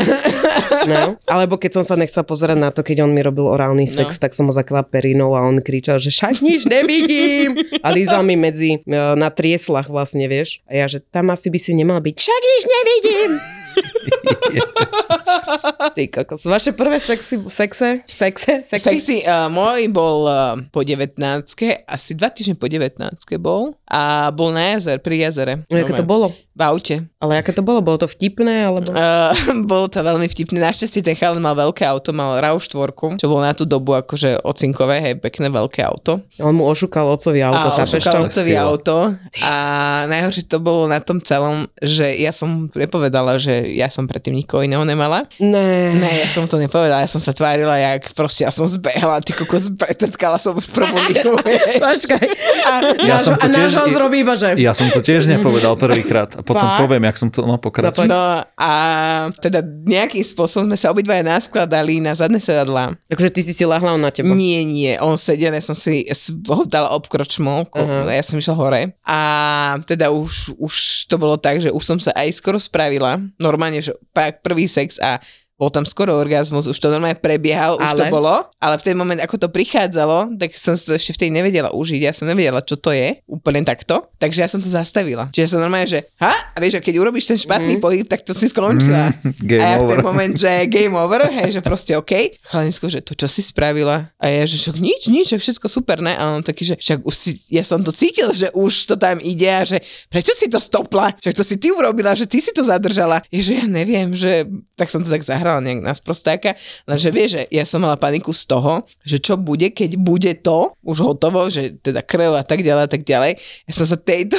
No. 0.90 1.20
Alebo 1.28 1.60
keď 1.60 1.82
som 1.82 1.84
sa 1.86 2.00
nechcela 2.00 2.24
pozerať 2.24 2.58
na 2.58 2.70
to, 2.72 2.82
keď 2.82 3.06
on 3.06 3.12
mi 3.14 3.22
robil 3.22 3.46
orálny 3.46 3.86
sex, 3.86 4.18
no. 4.18 4.22
tak 4.24 4.32
som 4.34 4.48
ho 4.48 4.54
zakryla 4.54 4.82
perinou 4.88 5.36
a 5.36 5.44
on 5.44 5.60
kričal, 5.60 6.00
že 6.02 6.10
však 6.10 6.42
nič 6.42 6.66
nevidím. 6.66 7.60
A 7.86 7.92
lízal 7.94 8.24
mi 8.26 8.40
medzi, 8.40 8.82
e, 8.82 8.98
na 9.16 9.30
trieslach 9.30 9.92
vlastne, 9.92 10.26
vieš. 10.26 10.64
A 10.66 10.80
ja, 10.80 10.86
že 10.88 11.04
tam 11.04 11.30
asi 11.30 11.52
by 11.52 11.60
si 11.60 11.72
nemal 11.76 12.00
byť, 12.00 12.16
však 12.16 12.42
nič 12.42 12.64
nevidím. 12.66 13.32
Ty 15.96 16.04
kokos. 16.08 16.44
Vaše 16.46 16.72
prvé 16.72 17.00
sexy, 17.00 17.40
sexe? 17.50 18.02
Sexe? 18.06 18.64
Sexy? 18.64 18.86
Sexy, 18.86 19.18
uh, 19.26 19.50
môj 19.50 19.90
bol 19.90 20.28
uh, 20.30 20.56
po 20.70 20.86
19 20.86 21.18
asi 21.88 22.12
dva 22.14 22.30
týždne 22.30 22.56
po 22.56 22.70
19 22.70 23.00
bol 23.42 23.76
a 23.90 24.30
bol 24.30 24.54
na 24.54 24.78
jazer, 24.78 25.02
pri 25.02 25.26
jazere. 25.26 25.66
No, 25.66 25.76
aké 25.82 25.98
to 25.98 26.06
bolo? 26.06 26.30
V 26.54 26.62
aute. 26.62 26.96
Ale 27.24 27.40
aké 27.40 27.56
to 27.56 27.64
bolo? 27.66 27.82
Bolo 27.82 28.06
to 28.06 28.08
vtipné? 28.08 28.70
Alebo... 28.70 28.94
Uh, 28.94 29.34
bolo 29.72 29.90
to 29.90 30.06
veľmi 30.06 30.30
vtipné. 30.30 30.62
Našťastie 30.62 31.02
ten 31.02 31.18
chalan 31.18 31.42
mal 31.42 31.58
veľké 31.58 31.88
auto, 31.88 32.14
mal 32.14 32.38
RAV4, 32.38 33.18
čo 33.18 33.26
bolo 33.26 33.42
na 33.42 33.58
tú 33.58 33.66
dobu 33.66 33.98
akože 33.98 34.46
ocinkové, 34.46 35.02
hej, 35.02 35.14
pekné 35.18 35.50
veľké 35.50 35.82
auto. 35.82 36.22
On 36.38 36.54
mu 36.54 36.70
ošúkal 36.70 37.10
otcovi 37.10 37.42
auto, 37.42 37.74
a 37.74 37.84
otcovi 37.84 38.54
Sila. 38.54 38.62
auto. 38.70 38.96
A 39.42 39.54
najhoršie 40.06 40.46
to 40.46 40.62
bolo 40.62 40.86
na 40.86 41.02
tom 41.02 41.18
celom, 41.24 41.66
že 41.82 42.14
ja 42.20 42.30
som 42.30 42.70
nepovedala, 42.78 43.42
že 43.42 43.74
ja 43.74 43.89
som 43.90 44.06
predtým 44.06 44.34
nikoho 44.34 44.62
iného 44.62 44.82
nemala. 44.82 45.26
Ne. 45.38 45.94
Ne, 45.94 46.12
ja 46.20 46.28
som 46.28 46.46
to 46.46 46.56
nepovedala, 46.56 47.02
ja 47.02 47.10
som 47.10 47.18
sa 47.18 47.30
tvárila, 47.30 47.76
jak 47.76 48.14
proste 48.14 48.42
ja 48.42 48.50
som 48.50 48.64
zbehla, 48.64 49.20
ty 49.20 49.34
kokos, 49.34 49.70
pretrtkala 49.72 50.36
som 50.36 50.54
už 50.54 50.66
prvú 50.68 50.96
ligu. 51.06 51.34
Počkaj. 51.82 52.26
A, 52.62 52.72
Ja 53.00 53.16
náš, 53.16 53.24
som 53.24 53.34
a 53.34 53.38
to 53.38 53.48
tiež- 53.50 53.76
ho 53.76 53.86
zrobí 53.88 54.18
iba, 54.20 54.34
že... 54.34 54.54
Ja 54.56 54.72
som 54.72 54.88
to 54.88 55.00
tiež 55.00 55.26
nepovedal 55.28 55.76
prvýkrát 55.76 56.34
a 56.34 56.42
potom 56.42 56.62
Fakt? 56.64 56.80
poviem, 56.80 57.04
jak 57.04 57.18
som 57.18 57.28
to, 57.28 57.42
no 57.42 57.56
pokračuj. 57.56 58.06
No 58.06 58.24
a 58.46 58.72
teda 59.36 59.60
nejakým 59.64 60.22
spôsobom 60.22 60.66
sme 60.66 60.78
sa 60.78 60.90
obidvaja 60.90 61.22
naskladali 61.22 61.98
na 61.98 62.14
zadné 62.14 62.38
sedadlá. 62.38 62.94
Takže 63.08 63.30
ty 63.30 63.42
si 63.42 63.54
si 63.54 63.64
lahla 63.64 63.92
on 63.92 64.02
na 64.02 64.10
teba. 64.10 64.30
Nie, 64.30 64.62
nie, 64.62 64.94
on 64.98 65.16
sedel, 65.16 65.52
ja 65.52 65.62
som 65.62 65.74
si 65.74 66.06
ho 66.46 66.64
dala 66.64 66.92
obkročmo, 66.92 67.66
ko- 67.66 67.80
Aha. 67.80 68.12
ja 68.12 68.22
som 68.22 68.36
išla 68.36 68.54
hore 68.54 68.82
a 69.02 69.20
teda 69.84 70.10
už, 70.10 70.54
už 70.56 70.74
to 71.06 71.16
bolo 71.16 71.36
tak, 71.36 71.60
že 71.60 71.70
už 71.70 71.82
som 71.82 71.98
sa 71.98 72.14
aj 72.14 72.30
skoro 72.32 72.56
spravila, 72.56 73.18
normálne, 73.38 73.79
že 73.82 73.94
prvý 74.42 74.68
sex 74.68 75.00
a 75.00 75.20
bol 75.60 75.68
tam 75.68 75.84
skoro 75.84 76.16
orgazmus, 76.16 76.66
už 76.66 76.76
to 76.76 76.88
normálne 76.88 77.14
prebiehal, 77.14 77.76
už 77.76 77.92
to 77.94 78.02
Ale? 78.02 78.10
bolo, 78.10 78.32
ale 78.56 78.76
v 78.76 78.84
ten 78.84 78.96
moment, 78.96 79.20
ako 79.20 79.36
to 79.38 79.48
prichádzalo, 79.50 80.34
tak 80.34 80.56
som 80.56 80.72
si 80.72 80.84
to 80.84 80.94
ešte 80.94 81.12
vtedy 81.12 81.30
nevedela 81.32 81.70
užiť, 81.70 82.00
ja 82.00 82.12
som 82.12 82.26
nevedela, 82.26 82.60
čo 82.60 82.74
to 82.74 82.90
je, 82.90 83.20
úplne 83.26 83.62
takto, 83.62 84.08
takže 84.16 84.40
ja 84.40 84.48
som 84.48 84.58
to 84.58 84.66
zastavila. 84.66 85.28
Čiže 85.30 85.48
som 85.50 85.60
normálne, 85.60 85.86
že 85.86 86.08
ha, 86.18 86.32
a 86.32 86.58
vieš, 86.58 86.80
a 86.80 86.82
keď 86.82 86.96
urobíš 86.98 87.28
ten 87.28 87.38
špatný 87.38 87.76
Mhm. 87.76 87.82
pohyb, 87.82 88.06
tak 88.06 88.24
to 88.24 88.32
si 88.32 88.48
skončila. 88.48 89.12
game 89.42 89.60
a 89.60 89.66
ja 89.70 89.78
v 89.78 89.86
ten 89.86 90.00
over. 90.00 90.06
moment, 90.06 90.34
že 90.34 90.48
game 90.72 90.96
over, 90.96 91.28
hej, 91.28 91.52
že 91.52 91.62
proste 91.62 91.92
OK. 91.94 92.40
Chalinsko, 92.42 92.88
že 92.88 93.00
to 93.02 93.12
čo 93.14 93.28
si 93.28 93.44
spravila? 93.44 94.08
A 94.16 94.26
ja, 94.26 94.44
že 94.44 94.56
však 94.56 94.78
nič, 94.78 95.02
nič, 95.06 95.28
však 95.28 95.42
všetko 95.44 95.68
super, 95.68 96.00
ne? 96.00 96.14
A 96.14 96.32
on 96.32 96.42
taký, 96.42 96.64
že 96.64 96.76
však 96.76 97.04
už 97.04 97.14
si, 97.14 97.30
ja 97.48 97.62
som 97.62 97.82
to 97.82 97.92
cítil, 97.92 98.32
že 98.32 98.48
už 98.54 98.72
to 98.86 98.96
tam 98.96 99.20
ide 99.20 99.50
a 99.50 99.66
že 99.66 99.78
prečo 100.08 100.32
si 100.32 100.48
to 100.48 100.58
stopla? 100.58 101.12
Však 101.18 101.34
to 101.34 101.44
si 101.44 101.56
ty 101.56 101.68
urobila, 101.68 102.14
že 102.14 102.24
ty 102.24 102.38
si 102.38 102.50
to 102.50 102.62
zadržala. 102.62 103.20
Je, 103.28 103.42
že 103.42 103.54
ja 103.56 103.66
neviem, 103.66 104.14
že 104.14 104.48
tak 104.74 104.88
som 104.88 105.02
to 105.02 105.10
tak 105.10 105.20
zahrala 105.20 105.49
nejak 105.58 105.82
na 105.82 105.98
sprostáka, 105.98 106.54
lenže 106.86 107.10
vieš, 107.10 107.30
že 107.34 107.42
ja 107.50 107.66
som 107.66 107.82
mala 107.82 107.98
paniku 107.98 108.30
z 108.30 108.46
toho, 108.46 108.86
že 109.02 109.18
čo 109.18 109.42
bude, 109.42 109.74
keď 109.74 109.98
bude 109.98 110.38
to 110.46 110.78
už 110.86 111.02
hotovo, 111.02 111.50
že 111.50 111.82
teda 111.82 112.06
krv 112.06 112.38
a 112.38 112.46
tak 112.46 112.62
ďalej 112.62 112.84
a 112.86 112.92
tak 112.94 113.02
ďalej. 113.02 113.42
Ja 113.66 113.74
som 113.74 113.90
sa 113.90 113.98
tejto, 113.98 114.38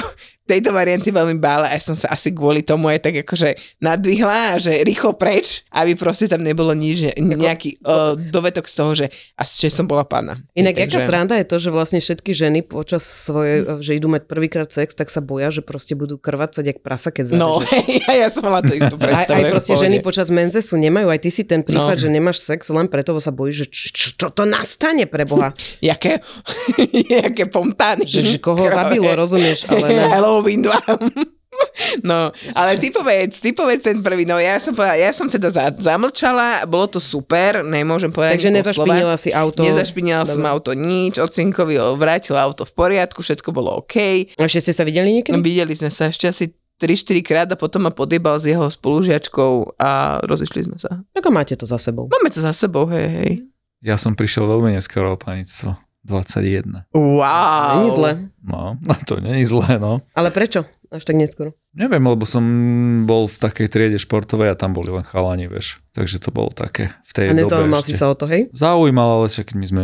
tejto 0.50 0.70
varianty 0.70 1.08
veľmi 1.08 1.38
bála 1.38 1.70
a 1.70 1.74
ja 1.74 1.80
som 1.80 1.94
sa 1.94 2.10
asi 2.10 2.30
kvôli 2.30 2.60
tomu 2.60 2.90
aj 2.90 2.98
tak 3.00 3.22
akože 3.22 3.54
nadvihla 3.78 4.58
že 4.58 4.82
rýchlo 4.82 5.14
preč, 5.14 5.62
aby 5.70 5.94
proste 5.94 6.26
tam 6.26 6.42
nebolo 6.42 6.72
nič, 6.72 7.14
nejaký 7.14 7.78
uh, 7.80 8.12
dovetok 8.16 8.66
z 8.66 8.74
toho, 8.74 8.90
že 8.92 9.06
asi 9.34 9.60
že 9.60 9.70
som 9.70 9.84
bola 9.84 10.02
pána. 10.02 10.42
Inak 10.52 10.74
Takže- 10.74 10.88
aká 10.88 10.98
sranda 11.00 11.34
je 11.36 11.46
to, 11.46 11.56
že 11.56 11.68
vlastne 11.68 12.00
všetky 12.00 12.32
ženy 12.32 12.60
počas 12.60 13.04
svojej, 13.04 13.78
že 13.78 13.94
idú 13.94 14.08
mať 14.08 14.24
prvýkrát 14.24 14.66
sex, 14.66 14.92
tak 14.92 15.06
sa 15.06 15.20
boja, 15.20 15.48
že 15.48 15.60
proste 15.60 15.92
budú 15.92 16.16
krvácať 16.16 16.64
jak 16.66 16.78
prasa, 16.80 17.08
keď 17.08 17.36
No, 17.36 17.60
zarežeš. 17.60 18.00
ja, 18.04 18.12
ja 18.16 18.28
som 18.28 18.42
mala 18.42 18.60
to 18.60 18.72
istú 18.72 18.96
Aj, 18.96 19.02
predstavu. 19.04 19.30
aj 19.30 19.42
ako 19.42 19.52
proste 19.52 19.74
ženy 19.76 19.96
počas 20.00 20.28
menzesu 20.28 20.74
nemajú, 20.74 21.06
aj 21.06 21.20
ty 21.20 21.30
si 21.30 21.44
ten 21.44 21.60
prípad, 21.60 21.96
No. 21.96 22.00
že 22.00 22.08
nemáš 22.08 22.40
sex 22.40 22.66
len 22.68 22.88
preto, 22.88 23.12
lebo 23.12 23.20
sa 23.20 23.30
bojíš, 23.30 23.56
že 23.56 23.66
čo, 23.68 23.86
čo, 23.90 24.08
čo 24.16 24.26
to 24.30 24.42
nastane 24.42 25.04
pre 25.04 25.22
Boha. 25.22 25.52
Jaké, 25.82 26.24
jaké 27.20 27.44
pomtány. 27.46 28.04
Že, 28.04 28.20
že 28.26 28.38
koho 28.38 28.64
zabilo, 28.64 29.12
rozumieš, 29.12 29.66
ale 29.66 29.86
ne. 29.90 30.04
Halloween 30.40 30.64
2. 31.20 31.36
No, 32.06 32.30
ale 32.54 32.78
ty 32.78 32.88
povedz, 32.94 33.42
ty 33.42 33.52
povedz 33.52 33.82
ten 33.84 34.00
prvý, 34.00 34.24
no 34.24 34.38
ja 34.38 34.56
som 34.56 34.72
povedala, 34.72 34.96
ja 34.96 35.10
som 35.12 35.26
teda 35.28 35.50
za, 35.50 35.68
zamlčala, 35.76 36.64
bolo 36.64 36.86
to 36.88 37.02
super, 37.02 37.60
nemôžem 37.66 38.08
povedať 38.08 38.38
Takže 38.38 38.50
nezašpinila 38.54 39.16
slova. 39.18 39.20
si 39.20 39.30
auto. 39.34 39.60
Nezašpinila 39.66 40.24
som 40.24 40.40
auto 40.46 40.72
nič, 40.72 41.18
ocinkovi 41.18 41.76
vrátila 41.98 42.46
auto 42.46 42.64
v 42.64 42.72
poriadku, 42.72 43.20
všetko 43.20 43.50
bolo 43.50 43.82
OK. 43.82 43.96
A 44.38 44.46
ešte 44.46 44.70
ste 44.70 44.72
sa 44.72 44.86
videli 44.86 45.20
niekedy? 45.20 45.36
No, 45.36 45.42
videli 45.44 45.74
sme 45.74 45.90
sa 45.90 46.08
ešte 46.08 46.30
asi 46.30 46.54
3-4 46.80 47.20
krát 47.26 47.48
a 47.52 47.60
potom 47.60 47.84
ma 47.84 47.92
podjebal 47.92 48.40
s 48.40 48.48
jeho 48.48 48.64
spolužiačkou 48.70 49.76
a 49.76 50.22
rozišli 50.24 50.70
sme 50.70 50.78
sa. 50.80 51.02
Ako 51.12 51.28
máte 51.28 51.58
to 51.58 51.68
za 51.68 51.76
sebou? 51.76 52.08
Máme 52.08 52.30
to 52.32 52.40
za 52.40 52.54
sebou, 52.56 52.88
hej, 52.88 53.08
hej. 53.10 53.32
Ja 53.84 54.00
som 54.00 54.16
prišiel 54.16 54.46
veľmi 54.48 54.72
neskoro 54.76 55.12
o 55.12 55.18
panictvo. 55.20 55.76
21. 56.00 56.88
Wow. 56.96 57.84
Není 57.84 57.90
zle. 57.92 58.10
No, 58.40 58.80
no 58.80 58.94
to 59.04 59.20
nie 59.20 59.44
je 59.44 59.52
zlé, 59.52 59.76
no. 59.76 60.00
Ale 60.16 60.32
prečo? 60.32 60.64
Až 60.90 61.06
tak 61.06 61.14
neskoro. 61.14 61.54
Neviem, 61.70 62.02
lebo 62.02 62.26
som 62.26 62.42
bol 63.06 63.30
v 63.30 63.36
takej 63.38 63.70
triede 63.70 63.98
športovej 64.02 64.50
a 64.50 64.58
tam 64.58 64.74
boli 64.74 64.90
len 64.90 65.06
chalani, 65.06 65.46
vieš. 65.46 65.78
Takže 65.94 66.18
to 66.18 66.34
bolo 66.34 66.50
také 66.50 66.90
v 67.06 67.12
tej 67.14 67.26
A 67.30 67.30
dobe 67.30 67.46
nezaujímal 67.46 67.82
si 67.86 67.94
ešte. 67.94 68.00
sa 68.02 68.10
o 68.10 68.18
to, 68.18 68.26
hej? 68.26 68.50
Zaujímal, 68.50 69.22
ale 69.22 69.26
však 69.30 69.54
my 69.54 69.66
sme, 69.70 69.82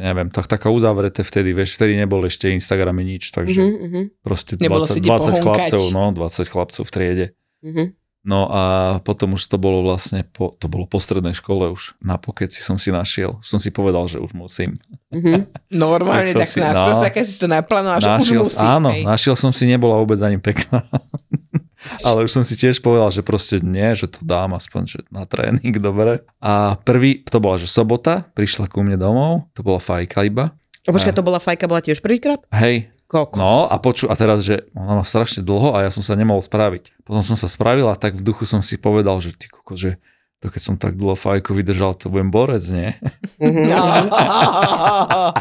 neviem, 0.00 0.32
tak, 0.32 0.48
taká 0.48 0.72
uzavreté 0.72 1.20
vtedy, 1.20 1.52
vieš, 1.52 1.76
vtedy 1.76 2.00
nebol 2.00 2.24
ešte 2.24 2.48
Instagramy 2.48 3.04
nič, 3.04 3.28
takže 3.28 3.60
uh-huh, 3.60 4.04
proste 4.24 4.56
Nebolo 4.56 4.88
20, 4.88 4.94
si 4.96 5.00
kde 5.04 5.08
20 5.12 5.20
pohunkať. 5.20 5.42
chlapcov, 5.44 5.82
no, 5.92 6.02
20 6.16 6.48
chlapcov 6.48 6.82
v 6.88 6.92
triede. 6.96 7.26
uh-huh. 7.60 7.86
No 8.28 8.44
a 8.52 8.62
potom 9.00 9.40
už 9.40 9.48
to 9.48 9.56
bolo 9.56 9.80
vlastne, 9.80 10.20
po, 10.20 10.52
to 10.60 10.68
bolo 10.68 10.84
po 10.84 11.00
strednej 11.00 11.32
škole 11.32 11.72
už. 11.72 11.96
Na 12.04 12.20
pokeci 12.20 12.60
som 12.60 12.76
si 12.76 12.92
našiel, 12.92 13.40
som 13.40 13.56
si 13.56 13.72
povedal, 13.72 14.04
že 14.04 14.20
už 14.20 14.36
musím. 14.36 14.76
uh-huh. 15.08 15.48
Normálne, 15.72 16.36
Tak 16.36 16.44
tak, 16.44 16.48
si- 16.52 16.60
no. 16.60 16.68
nás 16.68 16.76
no. 16.76 17.24
si 17.24 17.38
to 17.40 17.48
naplánoval, 17.48 18.04
že 18.04 18.08
už 18.12 18.20
našiel, 18.20 18.44
musí. 18.44 18.60
áno, 18.60 18.90
hej. 18.92 19.08
našiel 19.08 19.32
som 19.32 19.48
si, 19.48 19.64
nebola 19.64 19.96
vôbec 19.96 20.20
ani 20.20 20.36
pekná. 20.36 20.84
Ale 22.04 22.28
už 22.28 22.36
som 22.36 22.44
si 22.44 22.52
tiež 22.52 22.84
povedal, 22.84 23.08
že 23.08 23.24
proste 23.24 23.64
nie, 23.64 23.96
že 23.96 24.10
to 24.10 24.20
dám 24.20 24.52
aspoň 24.52 24.82
že 24.84 24.98
na 25.08 25.24
tréning, 25.24 25.72
dobre. 25.88 26.20
A 26.44 26.76
prvý, 26.84 27.24
to 27.24 27.40
bola, 27.40 27.56
že 27.56 27.64
sobota, 27.64 28.28
prišla 28.36 28.68
ku 28.68 28.84
mne 28.84 29.00
domov, 29.00 29.48
to 29.56 29.64
bola 29.64 29.80
fajka 29.80 30.28
iba. 30.28 30.52
A 30.84 30.92
počkaj, 30.92 31.16
to 31.16 31.24
bola 31.24 31.40
fajka, 31.40 31.64
bola 31.64 31.80
tiež 31.80 32.04
prvýkrát? 32.04 32.44
Hej, 32.52 32.92
Kokos. 33.08 33.40
no 33.40 33.64
a 33.72 33.76
poču, 33.80 34.04
a 34.04 34.14
teraz, 34.20 34.44
že 34.44 34.68
ona 34.76 35.00
má 35.00 35.04
strašne 35.04 35.40
dlho 35.40 35.72
a 35.72 35.80
ja 35.80 35.90
som 35.90 36.04
sa 36.04 36.12
nemohol 36.12 36.44
spraviť. 36.44 36.92
Potom 37.08 37.24
som 37.24 37.40
sa 37.40 37.48
spravil 37.48 37.88
a 37.88 37.96
tak 37.96 38.12
v 38.12 38.20
duchu 38.20 38.44
som 38.44 38.60
si 38.60 38.76
povedal, 38.76 39.16
že 39.24 39.32
ty 39.32 39.48
kokos, 39.48 39.80
že 39.80 39.96
to 40.38 40.52
keď 40.52 40.60
som 40.62 40.76
tak 40.78 40.94
dlho 40.94 41.18
fajku 41.18 41.50
vydržal, 41.50 41.96
to 41.96 42.12
budem 42.12 42.30
borec, 42.30 42.62
nie? 42.68 42.94
No. 43.40 43.80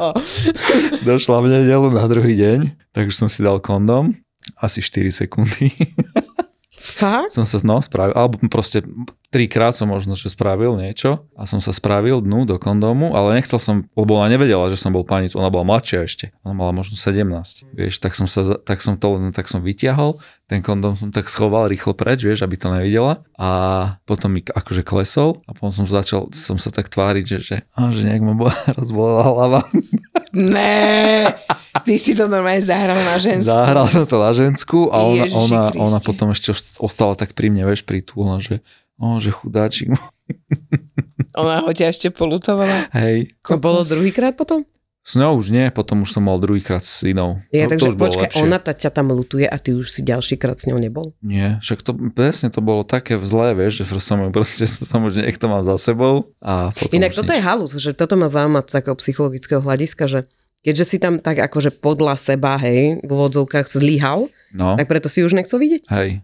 Došla 1.08 1.38
v 1.44 1.48
nedelu 1.54 1.88
na 1.92 2.08
druhý 2.08 2.34
deň, 2.40 2.60
tak 2.96 3.12
už 3.12 3.16
som 3.20 3.30
si 3.30 3.44
dal 3.46 3.62
kondom, 3.62 4.16
asi 4.58 4.80
4 4.80 5.12
sekundy. 5.12 5.70
Fakt? 6.88 7.36
som 7.36 7.44
sa 7.44 7.60
no, 7.62 7.84
spravil, 7.84 8.16
alebo 8.16 8.40
proste 8.48 8.82
trikrát 9.28 9.76
som 9.76 9.92
možno, 9.92 10.16
že 10.16 10.32
spravil 10.32 10.80
niečo 10.80 11.28
a 11.36 11.44
som 11.44 11.60
sa 11.60 11.76
spravil 11.76 12.24
dnu 12.24 12.48
do 12.48 12.56
kondómu, 12.56 13.12
ale 13.12 13.40
nechcel 13.40 13.60
som, 13.60 13.84
lebo 13.92 14.16
ona 14.16 14.32
nevedela, 14.32 14.72
že 14.72 14.80
som 14.80 14.96
bol 14.96 15.04
panic, 15.04 15.36
ona 15.36 15.52
bola 15.52 15.68
mladšia 15.68 16.08
ešte, 16.08 16.26
ona 16.48 16.56
mala 16.56 16.72
možno 16.72 16.96
17, 16.96 17.28
vieš, 17.76 18.00
tak 18.00 18.16
som, 18.16 18.24
sa, 18.24 18.56
tak 18.56 18.80
som 18.80 18.96
to 18.96 19.20
len 19.20 19.36
tak 19.36 19.52
som 19.52 19.60
vyťahol, 19.60 20.16
ten 20.48 20.64
kondóm 20.64 20.96
som 20.96 21.12
tak 21.12 21.28
schoval 21.28 21.68
rýchlo 21.68 21.92
preč, 21.92 22.24
vieš, 22.24 22.48
aby 22.48 22.56
to 22.56 22.72
nevidela 22.72 23.20
a 23.36 23.50
potom 24.08 24.32
mi 24.32 24.42
akože 24.48 24.88
klesol 24.88 25.44
a 25.44 25.52
potom 25.52 25.76
som 25.76 25.86
začal, 25.92 26.32
som 26.32 26.56
sa 26.56 26.72
tak 26.72 26.88
tváriť, 26.88 27.26
že, 27.28 27.38
že, 27.44 27.58
á, 27.76 27.92
že 27.92 28.08
nejak 28.08 28.24
ma 28.24 28.32
bola, 28.32 28.56
rozbolela 28.80 29.24
hlava. 29.28 29.62
ne, 30.32 31.28
ty 31.84 32.00
si 32.00 32.16
to 32.16 32.32
normálne 32.32 32.64
zahral 32.64 32.96
na 32.96 33.20
žensku. 33.20 33.52
Zahral 33.52 33.92
som 33.92 34.08
to 34.08 34.18
na 34.24 34.32
žensku 34.32 34.88
a 34.88 35.04
ona, 35.04 35.28
Ježiši 35.28 35.52
ona, 35.52 35.62
ona 35.76 36.00
potom 36.00 36.32
ešte 36.32 36.56
ost- 36.56 36.80
ostala 36.80 37.20
tak 37.20 37.36
pri 37.36 37.52
mne, 37.52 37.68
vieš, 37.68 37.84
prítulná, 37.84 38.40
že 38.40 38.64
o, 38.98 39.18
že 39.18 39.30
chudáčik. 39.30 39.94
Ona 41.38 41.62
ho 41.62 41.72
ťa 41.72 41.90
ešte 41.90 42.08
polutovala. 42.10 42.90
Hej, 42.92 43.38
A 43.46 43.56
bolo 43.56 43.82
druhýkrát 43.82 44.34
potom? 44.34 44.66
S 45.08 45.16
ňou 45.16 45.40
už 45.40 45.56
nie, 45.56 45.72
potom 45.72 46.04
už 46.04 46.12
som 46.12 46.20
mal 46.20 46.36
druhýkrát 46.36 46.84
s 46.84 47.00
inou. 47.08 47.40
Ja, 47.48 47.64
to, 47.64 47.80
takže 47.80 47.90
to 47.90 47.96
počkaj, 47.96 48.30
ona 48.38 48.60
ta 48.60 48.76
ťa 48.76 48.92
tam 48.92 49.08
lutuje 49.08 49.48
a 49.48 49.56
ty 49.56 49.72
už 49.72 49.88
si 49.88 50.04
ďalší 50.04 50.36
krát 50.36 50.60
s 50.60 50.68
ňou 50.68 50.76
nebol? 50.76 51.16
Nie, 51.24 51.64
však 51.64 51.80
to 51.80 51.96
presne 52.12 52.52
to 52.52 52.60
bolo 52.60 52.84
také 52.84 53.16
zlé, 53.18 53.56
vieš, 53.56 53.88
že 53.88 54.04
som 54.04 54.20
ju 54.20 54.28
proste 54.30 54.68
som 54.92 55.00
už 55.02 55.24
niekto 55.24 55.48
mal 55.48 55.64
za 55.64 55.80
sebou 55.80 56.28
a 56.44 56.76
potom 56.76 56.92
Inak 56.92 57.16
toto 57.16 57.32
nič. 57.32 57.40
je 57.40 57.46
halus, 57.46 57.72
že 57.74 57.96
toto 57.96 58.20
ma 58.20 58.28
zaujíma 58.28 58.68
z 58.68 58.74
takého 58.74 58.96
psychologického 58.98 59.62
hľadiska, 59.64 60.04
že 60.06 60.20
keďže 60.60 60.84
si 60.84 60.98
tam 61.00 61.24
tak 61.24 61.40
akože 61.40 61.80
podľa 61.80 62.20
seba, 62.20 62.60
hej, 62.60 63.00
v 63.00 63.08
úvodzovkách 63.08 63.72
zlyhal, 63.72 64.28
No, 64.50 64.76
tak 64.76 64.88
preto 64.88 65.08
si 65.08 65.24
už 65.24 65.32
nechcel 65.32 65.56
vidieť? 65.56 65.88
hej. 65.88 66.20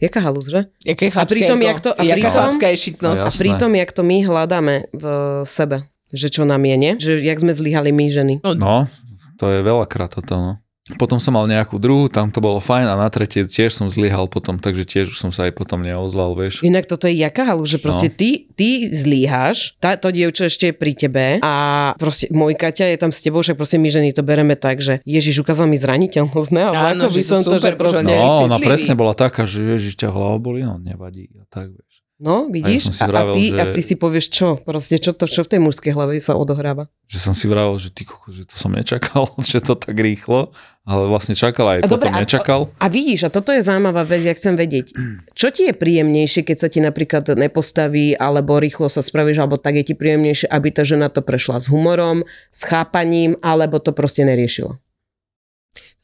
Jaká 0.00 0.20
halus, 0.20 0.48
že? 0.48 0.64
Jaké 0.80 1.10
chlapské 1.10 1.34
pritom, 1.36 1.58
jak 1.62 1.78
to- 1.80 1.92
a 1.92 2.02
pritom- 2.16 2.32
šitnosť. 2.74 3.20
A 3.20 3.28
A 3.28 3.32
pritom, 3.38 3.70
jak 3.76 3.90
to 3.92 4.02
my 4.02 4.16
hľadáme 4.24 4.74
v 4.90 5.04
sebe, 5.44 5.76
že 6.08 6.26
čo 6.26 6.42
nám 6.42 6.64
je, 6.64 6.76
nie? 6.76 6.92
Že 6.96 7.20
jak 7.20 7.38
sme 7.38 7.52
zlyhali 7.52 7.92
my 7.92 8.06
ženy. 8.08 8.34
No, 8.56 8.88
to 9.36 9.46
je 9.46 9.60
veľakrát 9.60 10.08
toto, 10.10 10.34
no. 10.34 10.52
Potom 10.96 11.20
som 11.22 11.36
mal 11.36 11.44
nejakú 11.44 11.76
druhú, 11.76 12.08
tam 12.08 12.32
to 12.32 12.40
bolo 12.40 12.58
fajn 12.58 12.86
a 12.88 12.94
na 12.96 13.08
tretie 13.12 13.44
tiež 13.44 13.74
som 13.74 13.86
zlyhal 13.86 14.26
potom, 14.26 14.56
takže 14.58 14.82
tiež 14.82 15.06
už 15.12 15.18
som 15.18 15.30
sa 15.30 15.46
aj 15.46 15.54
potom 15.54 15.84
neozval, 15.84 16.32
vieš. 16.34 16.62
Inak 16.62 16.88
toto 16.88 17.06
je 17.06 17.18
jaká 17.18 17.46
halu, 17.46 17.62
že 17.66 17.78
proste 17.78 18.08
No. 18.10 18.16
ty, 18.16 18.30
ty 18.54 18.88
zlíhaš, 18.88 19.76
tá, 19.78 19.94
to 19.94 20.08
dievča 20.10 20.48
ešte 20.48 20.70
je 20.70 20.74
pri 20.74 20.92
tebe 20.94 21.26
a 21.40 21.52
proste 21.98 22.30
môj 22.32 22.56
Kaťa 22.56 22.90
je 22.90 22.98
tam 22.98 23.10
s 23.10 23.20
tebou, 23.20 23.40
však 23.40 23.56
proste 23.56 23.76
my 23.76 23.88
ženy 23.88 24.10
to 24.12 24.22
bereme 24.22 24.54
tak, 24.54 24.80
že 24.80 25.00
Ježiš 25.04 25.40
ukázal 25.40 25.66
mi 25.68 25.76
zraniteľnosť, 25.76 26.50
ne? 26.52 26.62
Ale 26.70 26.76
Áno, 26.96 27.06
ako 27.06 27.12
by 27.12 27.22
to 27.22 27.28
som 27.28 27.40
to, 27.40 27.50
super, 27.58 27.72
že 27.72 27.78
proste... 27.78 28.04
No, 28.06 28.46
ona 28.46 28.58
presne 28.58 28.94
bola 28.94 29.12
taká, 29.12 29.44
že 29.44 29.60
ježiš, 29.76 29.96
ťa 29.96 30.08
hlava 30.10 30.38
boli, 30.38 30.62
no 30.62 30.76
nevadí 30.76 31.28
a 31.36 31.44
tak, 31.46 31.72
vieš. 31.72 31.89
No, 32.20 32.46
vidíš? 32.46 32.82
A 32.84 32.86
ja 32.86 32.92
si 32.92 33.00
a, 33.00 33.06
a, 33.06 33.10
vravel, 33.10 33.32
ty, 33.32 33.44
že- 33.46 33.56
a 33.56 33.64
ty 33.66 33.80
si 33.80 33.94
povieš 33.96 34.26
čo? 34.28 34.48
Proste 34.58 34.96
čo, 34.96 35.10
to, 35.10 35.24
čo 35.24 35.40
v 35.40 35.50
tej 35.50 35.60
mužskej 35.60 35.88
hlave 35.90 36.20
sa 36.20 36.36
odohráva? 36.36 36.92
Že 37.06 37.18
som 37.18 37.32
si 37.32 37.48
vravel, 37.48 37.72
že 37.74 37.88
ty 37.88 38.04
kokos, 38.04 38.34
že 38.34 38.44
to 38.44 38.54
som 38.54 38.68
nečakal, 38.70 39.24
že 39.42 39.58
to 39.58 39.72
tak 39.72 39.96
rýchlo, 39.96 40.52
ale 40.82 41.02
vlastne 41.06 41.32
čakal 41.32 41.64
aj 41.70 41.78
A 41.80 41.88
potom 41.88 41.96
dobre, 41.96 42.12
a- 42.12 42.20
nečakal. 42.20 42.60
A 42.76 42.86
vidíš, 42.86 43.24
a 43.24 43.30
toto 43.30 43.50
je 43.50 43.60
zaujímavá 43.60 44.04
vec, 44.04 44.20
ja 44.20 44.32
chcem 44.32 44.52
vedieť. 44.52 44.92
Čo 45.32 45.48
ti 45.48 45.64
je 45.64 45.72
príjemnejšie, 45.72 46.44
keď 46.44 46.56
sa 46.58 46.68
ti 46.68 46.78
napríklad 46.78 47.24
nepostaví, 47.34 48.12
alebo 48.14 48.60
rýchlo 48.60 48.86
sa 48.86 49.00
spravíš, 49.00 49.40
alebo 49.40 49.56
tak 49.56 49.80
je 49.80 49.88
ti 49.88 49.94
príjemnejšie, 49.94 50.44
aby 50.46 50.68
tá 50.68 50.84
žena 50.84 51.08
to 51.08 51.20
prešla 51.20 51.56
s 51.56 51.66
humorom, 51.66 52.22
s 52.50 52.60
chápaním, 52.62 53.40
alebo 53.40 53.80
to 53.80 53.90
proste 53.90 54.22
neriešila? 54.22 54.76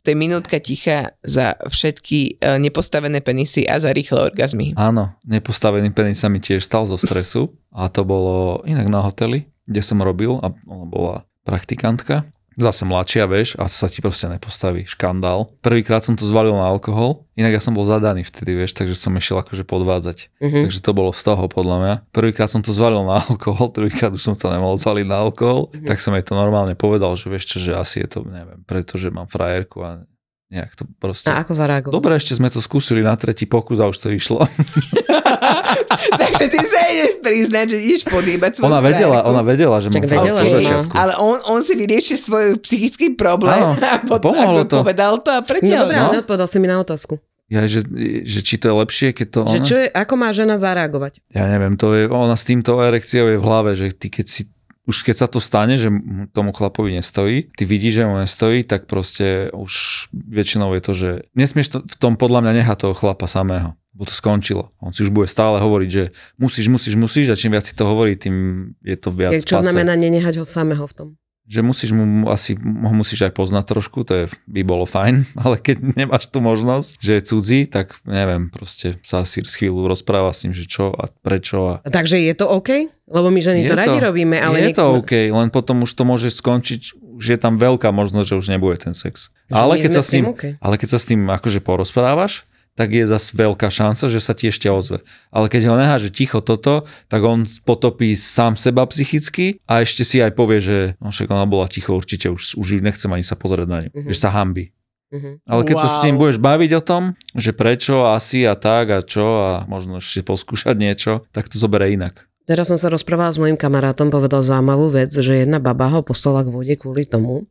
To 0.06 0.14
je 0.14 0.22
minútka 0.22 0.62
ticha 0.62 1.18
za 1.26 1.58
všetky 1.66 2.38
e, 2.38 2.62
nepostavené 2.62 3.18
penisy 3.18 3.66
a 3.66 3.82
za 3.82 3.90
rýchle 3.90 4.30
orgazmy. 4.30 4.70
Áno, 4.78 5.18
nepostavený 5.26 5.90
penis 5.90 6.22
sa 6.22 6.30
mi 6.30 6.38
tiež 6.38 6.62
stal 6.62 6.86
zo 6.86 6.94
stresu 6.94 7.50
a 7.74 7.90
to 7.90 8.06
bolo 8.06 8.62
inak 8.70 8.86
na 8.86 9.02
hoteli, 9.02 9.50
kde 9.66 9.82
som 9.82 9.98
robil 9.98 10.38
a 10.38 10.54
ona 10.62 10.86
bola 10.86 11.14
praktikantka. 11.42 12.22
Zase 12.56 12.88
mladšia, 12.88 13.28
vieš, 13.28 13.60
a 13.60 13.68
sa 13.68 13.84
ti 13.84 14.00
proste 14.00 14.32
nepostaví. 14.32 14.88
Škandál. 14.88 15.52
Prvýkrát 15.60 16.00
som 16.00 16.16
to 16.16 16.24
zvalil 16.24 16.56
na 16.56 16.72
alkohol, 16.72 17.28
inak 17.36 17.52
ja 17.52 17.60
som 17.60 17.76
bol 17.76 17.84
zadaný 17.84 18.24
vtedy, 18.24 18.56
vieš, 18.56 18.72
takže 18.72 18.96
som 18.96 19.12
išiel 19.12 19.44
akože 19.44 19.68
podvádzať. 19.68 20.32
Mhm. 20.40 20.64
Takže 20.64 20.80
to 20.80 20.90
bolo 20.96 21.12
z 21.12 21.20
toho 21.20 21.44
podľa 21.52 21.76
mňa. 21.84 21.94
Prvýkrát 22.16 22.48
som 22.48 22.64
to 22.64 22.72
zvalil 22.72 23.04
na 23.04 23.20
alkohol, 23.28 23.68
druhýkrát 23.68 24.08
už 24.16 24.24
som 24.24 24.34
to 24.34 24.48
nemohol 24.48 24.80
zvaliť 24.80 25.04
na 25.04 25.20
alkohol, 25.28 25.68
tak 25.84 26.00
som 26.00 26.16
jej 26.16 26.24
to 26.24 26.32
normálne 26.32 26.72
povedal, 26.72 27.12
že 27.12 27.28
vieš 27.28 27.44
čo, 27.52 27.58
že 27.60 27.72
asi 27.76 28.00
je 28.02 28.08
to, 28.08 28.18
neviem, 28.24 28.64
pretože 28.64 29.12
mám 29.12 29.28
frajerku 29.28 29.84
a 29.84 30.08
nejak 30.48 30.72
to 30.72 30.86
proste... 30.94 31.26
A 31.26 31.40
ako 31.40 31.52
zareagoval? 31.52 31.92
Dobre, 31.92 32.14
ešte 32.14 32.32
sme 32.32 32.46
to 32.46 32.58
skúsili 32.58 33.00
na 33.00 33.12
tretí 33.12 33.44
pokus 33.44 33.76
a 33.76 33.86
už 33.86 33.98
to 33.98 34.08
išlo. 34.08 34.46
Takže 36.20 36.46
ty 36.46 36.60
sa 36.60 36.80
ideš 36.88 37.12
priznať, 37.18 37.66
že 37.68 37.78
ideš 37.80 38.02
podýbať 38.04 38.50
svoju 38.56 38.66
Ona 38.66 38.80
vedela, 38.80 39.20
frajerku. 39.20 39.30
ona 39.32 39.42
vedela, 39.42 39.76
že 39.76 39.88
Čak 39.88 39.96
mám 39.96 40.06
vedela, 40.08 40.38
má. 40.38 40.50
začiatku. 40.52 40.92
Ale 40.94 41.12
on, 41.16 41.36
on 41.48 41.60
si 41.60 41.74
vyrieši 41.74 42.14
svoj 42.16 42.46
psychický 42.58 43.12
problém 43.12 43.56
Áno, 43.56 43.74
a 43.88 43.98
potom 44.00 44.32
pomohlo 44.32 44.62
to. 44.64 44.80
povedal 44.80 45.18
to 45.18 45.30
a 45.30 45.40
No 45.40 45.46
pretiaľ. 45.46 45.82
dobré, 45.84 45.96
ale 45.96 46.10
neodpovedal 46.14 46.46
si 46.46 46.58
mi 46.58 46.66
na 46.66 46.78
otázku. 46.78 47.18
Ja, 47.46 47.62
že, 47.64 47.86
že 48.22 48.40
či 48.40 48.54
to 48.56 48.66
je 48.66 48.76
lepšie, 48.76 49.08
keď 49.12 49.26
to 49.28 49.38
Že 49.44 49.50
ona... 49.52 49.64
čo 49.64 49.76
je, 49.76 49.86
ako 49.88 50.14
má 50.16 50.28
žena 50.30 50.56
zareagovať? 50.56 51.22
Ja 51.30 51.46
neviem, 51.48 51.74
to 51.74 51.90
je, 51.92 52.06
ona 52.06 52.34
s 52.34 52.42
týmto 52.42 52.74
erekciou 52.76 53.26
je 53.28 53.38
v 53.38 53.44
hlave, 53.44 53.70
že 53.72 53.90
ty 53.90 54.08
keď 54.08 54.26
si 54.26 54.42
už 54.84 55.02
keď 55.02 55.16
sa 55.16 55.26
to 55.26 55.38
stane, 55.38 55.74
že 55.74 55.90
mu- 55.90 56.26
tomu 56.28 56.50
chlapovi 56.50 56.94
nestojí, 56.94 57.50
ty 57.50 57.64
vidíš, 57.64 57.92
že 57.92 58.04
mu 58.04 58.18
nestojí, 58.18 58.62
tak 58.62 58.86
proste 58.86 59.50
už 59.50 59.95
väčšinou 60.24 60.72
je 60.72 60.82
to, 60.82 60.92
že 60.96 61.10
nesmieš 61.36 61.68
to, 61.76 61.78
v 61.84 61.96
tom 62.00 62.16
podľa 62.16 62.40
mňa 62.48 62.52
nechať 62.64 62.76
toho 62.88 62.94
chlapa 62.96 63.28
samého, 63.28 63.76
bo 63.92 64.08
to 64.08 64.12
skončilo. 64.16 64.72
On 64.80 64.96
si 64.96 65.04
už 65.04 65.12
bude 65.12 65.28
stále 65.28 65.60
hovoriť, 65.60 65.88
že 65.92 66.04
musíš, 66.40 66.72
musíš, 66.72 66.96
musíš 66.96 67.28
a 67.28 67.36
čím 67.36 67.52
viac 67.52 67.68
si 67.68 67.76
to 67.76 67.84
hovorí, 67.84 68.16
tým 68.16 68.70
je 68.80 68.96
to 68.96 69.12
viac 69.12 69.36
Čo 69.36 69.60
pase. 69.60 69.68
znamená 69.68 69.92
nenehať 69.94 70.40
ho 70.40 70.44
samého 70.48 70.88
v 70.88 70.94
tom? 70.96 71.08
že 71.46 71.62
musíš 71.62 71.94
mu, 71.94 72.26
asi 72.26 72.58
ho 72.58 72.92
musíš 72.92 73.30
aj 73.30 73.32
poznať 73.38 73.64
trošku, 73.70 74.02
to 74.02 74.12
je, 74.18 74.24
by 74.50 74.66
bolo 74.66 74.82
fajn, 74.82 75.30
ale 75.46 75.62
keď 75.62 75.94
nemáš 75.94 76.26
tú 76.26 76.42
možnosť, 76.42 76.98
že 76.98 77.12
je 77.16 77.22
cudzí, 77.22 77.60
tak 77.70 78.02
neviem, 78.02 78.50
proste 78.50 78.98
sa 79.06 79.22
asi 79.22 79.46
z 79.46 79.54
chvíľu 79.54 79.86
rozpráva 79.86 80.34
s 80.34 80.42
ním, 80.42 80.52
že 80.52 80.66
čo 80.66 80.90
a 80.90 81.06
prečo 81.22 81.78
a 81.78 81.86
Takže 81.86 82.18
je 82.18 82.34
to 82.34 82.50
OK? 82.50 82.90
Lebo 83.06 83.30
my 83.30 83.38
ženy 83.38 83.70
to, 83.70 83.78
radi 83.78 84.02
robíme, 84.02 84.34
ale 84.34 84.58
je 84.58 84.74
to 84.74 84.90
niekto- 84.90 84.98
OK, 85.06 85.12
len 85.30 85.48
potom 85.54 85.86
už 85.86 85.94
to 85.94 86.02
môže 86.02 86.34
skončiť, 86.34 86.98
už 87.16 87.24
je 87.34 87.38
tam 87.40 87.56
veľká 87.56 87.88
možnosť, 87.90 88.26
že 88.28 88.38
už 88.38 88.46
nebude 88.52 88.76
ten 88.78 88.92
sex. 88.92 89.32
Že 89.48 89.54
Ale 89.56 89.74
keď, 89.80 89.90
sa 89.96 90.02
s 90.04 90.10
ním, 90.12 90.24
tým 90.36 90.56
ale 90.60 90.74
keď 90.76 90.88
sa 90.92 90.98
s 91.00 91.06
tým 91.08 91.20
akože 91.32 91.60
porozprávaš, 91.64 92.44
tak 92.76 92.92
je 92.92 93.08
zase 93.08 93.32
veľká 93.32 93.72
šanca, 93.72 94.04
že 94.12 94.20
sa 94.20 94.36
ti 94.36 94.52
ešte 94.52 94.68
ozve. 94.68 95.00
Ale 95.32 95.48
keď 95.48 95.72
ho 95.72 95.80
necháš, 95.80 96.12
že 96.12 96.12
ticho 96.12 96.44
toto, 96.44 96.84
tak 97.08 97.24
on 97.24 97.48
potopí 97.64 98.12
sám 98.12 98.60
seba 98.60 98.84
psychicky 98.84 99.64
a 99.64 99.80
ešte 99.80 100.04
si 100.04 100.20
aj 100.20 100.36
povie, 100.36 100.60
že 100.60 100.78
no 101.00 101.08
však 101.08 101.32
ona 101.32 101.48
bola 101.48 101.72
ticho, 101.72 101.96
určite 101.96 102.28
už, 102.28 102.60
už 102.60 102.66
ju 102.76 102.78
nechcem 102.84 103.08
ani 103.08 103.24
sa 103.24 103.32
pozrieť 103.32 103.68
na 103.68 103.78
ňu, 103.88 103.90
Mhm. 103.96 104.08
že 104.12 104.18
sa 104.20 104.28
hambi. 104.28 104.76
Mhm. 105.08 105.46
Ale 105.48 105.62
keď 105.64 105.76
sa 105.80 105.88
s 105.88 106.04
Wow. 106.04 106.18
budeš 106.20 106.36
baviť 106.42 106.70
o 106.76 106.82
tom, 106.84 107.02
že 107.32 107.56
prečo, 107.56 108.04
asi 108.04 108.44
a 108.44 108.52
tak 108.58 108.92
a 108.92 109.00
čo 109.00 109.24
a 109.40 109.52
možno 109.70 110.02
ešte 110.02 110.20
poskúšať 110.26 110.76
niečo, 110.76 111.24
tak 111.32 111.48
to 111.48 111.56
zoberie 111.56 111.96
inak. 111.96 112.25
Teraz 112.46 112.70
som 112.70 112.78
sa 112.78 112.86
rozprávala 112.86 113.34
s 113.34 113.42
mojim 113.42 113.58
kamarátom, 113.58 114.06
povedal 114.06 114.38
zaujímavú 114.38 114.94
vec, 114.94 115.10
že 115.10 115.42
jedna 115.42 115.58
baba 115.58 115.90
ho 115.90 116.06
poslala 116.06 116.46
k 116.46 116.54
vode 116.54 116.74
kvôli 116.78 117.02
tomu, 117.02 117.50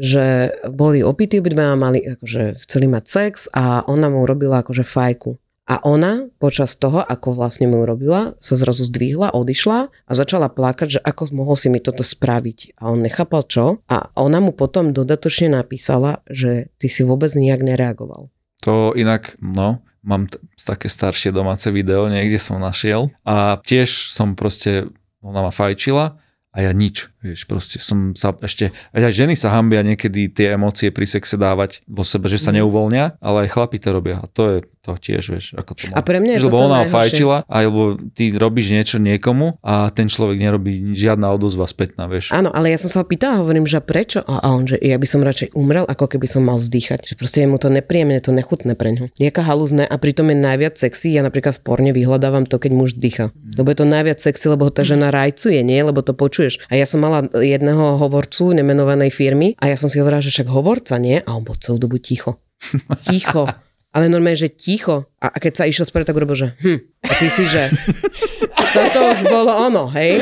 že 0.00 0.56
boli 0.72 1.04
opití 1.04 1.44
obidva 1.44 1.76
mali, 1.76 2.00
akože 2.00 2.64
chceli 2.64 2.88
mať 2.88 3.04
sex 3.04 3.52
a 3.52 3.84
ona 3.84 4.08
mu 4.08 4.24
urobila 4.24 4.64
akože 4.64 4.80
fajku. 4.80 5.36
A 5.68 5.84
ona 5.84 6.26
počas 6.40 6.74
toho, 6.80 7.04
ako 7.04 7.36
vlastne 7.36 7.68
mu 7.68 7.84
urobila, 7.84 8.32
sa 8.40 8.56
zrazu 8.56 8.88
zdvihla, 8.88 9.36
odišla 9.36 9.78
a 9.86 10.12
začala 10.16 10.48
plakať, 10.48 10.98
že 10.98 11.00
ako 11.04 11.36
mohol 11.36 11.54
si 11.54 11.68
mi 11.68 11.78
toto 11.78 12.00
spraviť. 12.00 12.80
A 12.80 12.90
on 12.90 13.04
nechápal 13.04 13.46
čo. 13.46 13.84
A 13.86 14.08
ona 14.18 14.42
mu 14.42 14.50
potom 14.50 14.90
dodatočne 14.90 15.52
napísala, 15.52 16.26
že 16.26 16.74
ty 16.80 16.90
si 16.90 17.06
vôbec 17.06 17.30
nijak 17.36 17.62
nereagoval. 17.62 18.32
To 18.66 18.96
inak, 18.98 19.38
no, 19.38 19.84
mám 20.00 20.28
t- 20.28 20.40
také 20.56 20.88
staršie 20.88 21.32
domáce 21.32 21.68
video, 21.68 22.08
niekde 22.08 22.40
som 22.40 22.60
našiel. 22.60 23.12
A 23.24 23.60
tiež 23.60 24.12
som 24.12 24.36
proste, 24.36 24.88
ona 25.20 25.44
ma 25.44 25.52
fajčila 25.52 26.20
a 26.50 26.56
ja 26.66 26.74
nič, 26.74 27.14
vieš, 27.22 27.46
proste 27.46 27.78
som 27.78 28.10
sa 28.18 28.34
ešte, 28.42 28.74
aj 28.90 29.14
ženy 29.14 29.38
sa 29.38 29.54
hambia 29.54 29.86
niekedy 29.86 30.26
tie 30.26 30.58
emócie 30.58 30.90
pri 30.90 31.06
sexe 31.06 31.38
dávať 31.38 31.86
vo 31.86 32.02
sebe, 32.02 32.26
že 32.26 32.42
sa 32.42 32.50
neuvoľnia, 32.50 33.22
ale 33.22 33.46
aj 33.46 33.54
chlapi 33.54 33.78
to 33.78 33.94
robia 33.94 34.18
a 34.18 34.26
to 34.26 34.42
je 34.42 34.56
to 34.82 34.98
tiež, 34.98 35.24
vieš, 35.30 35.46
ako 35.54 35.78
to 35.78 35.94
A 35.94 36.02
pre 36.02 36.18
mňa 36.18 36.36
je 36.36 36.40
Lebo 36.42 36.58
ona 36.58 36.82
ho 36.82 36.88
najhoršie. 36.88 36.96
fajčila, 36.98 37.38
alebo 37.46 37.94
ty 38.18 38.34
robíš 38.34 38.74
niečo 38.74 38.96
niekomu 38.98 39.62
a 39.62 39.94
ten 39.94 40.10
človek 40.10 40.42
nerobí 40.42 40.92
žiadna 40.98 41.30
odozva 41.30 41.70
spätná, 41.70 42.10
vieš. 42.10 42.34
Áno, 42.34 42.50
ale 42.50 42.74
ja 42.74 42.78
som 42.80 42.90
sa 42.90 42.98
ho 43.00 43.06
pýtala, 43.06 43.38
hovorím, 43.38 43.70
že 43.70 43.78
prečo? 43.78 44.26
A 44.26 44.40
a 44.40 44.56
on, 44.56 44.64
že 44.64 44.80
ja 44.80 44.96
by 44.96 45.06
som 45.06 45.20
radšej 45.20 45.52
umrel, 45.52 45.84
ako 45.84 46.16
keby 46.16 46.24
som 46.24 46.42
mal 46.48 46.56
zdýchať. 46.56 47.12
Že 47.12 47.14
proste 47.20 47.38
je 47.44 47.48
mu 47.52 47.60
to 47.60 47.68
nepríjemné, 47.68 48.24
to 48.24 48.32
nechutné 48.32 48.72
pre 48.72 48.96
ňo. 48.96 49.12
Jaká 49.20 49.44
halúzne 49.44 49.84
a 49.84 49.94
pritom 50.00 50.32
je 50.32 50.36
najviac 50.40 50.80
sexy. 50.80 51.12
Ja 51.12 51.20
napríklad 51.20 51.60
v 51.60 51.62
porne 51.62 51.90
vyhľadávam 51.92 52.48
to, 52.48 52.56
keď 52.56 52.72
muž 52.72 52.96
dýcha. 52.96 53.30
Lebo 53.36 53.68
je 53.68 53.84
to 53.84 53.86
najviac 53.86 54.16
sexy, 54.16 54.48
lebo 54.48 54.64
ho 54.66 54.72
tá 54.72 54.80
žena 54.80 55.12
rajcuje, 55.12 55.60
nie? 55.60 55.76
Lebo 55.84 56.00
to 56.00 56.16
počuješ. 56.16 56.64
A 56.72 56.80
ja 56.80 56.88
som 56.88 57.04
mala 57.04 57.28
jedného 57.36 58.00
hovorcu 58.00 58.56
nemenovanej 58.56 59.12
firmy 59.12 59.52
a 59.60 59.68
ja 59.68 59.76
som 59.76 59.92
si 59.92 60.00
hovorila, 60.00 60.24
že 60.24 60.32
však 60.32 60.48
hovorca, 60.48 60.96
nie? 60.96 61.20
A 61.20 61.36
on 61.36 61.44
bol 61.44 61.60
celú 61.60 61.76
dobu 61.76 62.00
ticho. 62.00 62.40
Ticho. 63.04 63.44
Ale 63.90 64.06
normálne, 64.06 64.38
že 64.38 64.52
ticho. 64.52 65.10
A 65.18 65.30
a 65.30 65.36
keď 65.38 65.52
sa 65.52 65.64
išiel 65.68 65.86
spreť, 65.86 66.10
tak 66.10 66.18
urobil, 66.18 66.38
že 66.38 66.48
hm. 66.62 66.78
A 67.06 67.12
ty 67.16 67.26
si, 67.32 67.44
že 67.48 67.70
toto 68.76 68.98
už 69.10 69.20
bolo 69.26 69.50
ono, 69.50 69.88
hej? 69.92 70.20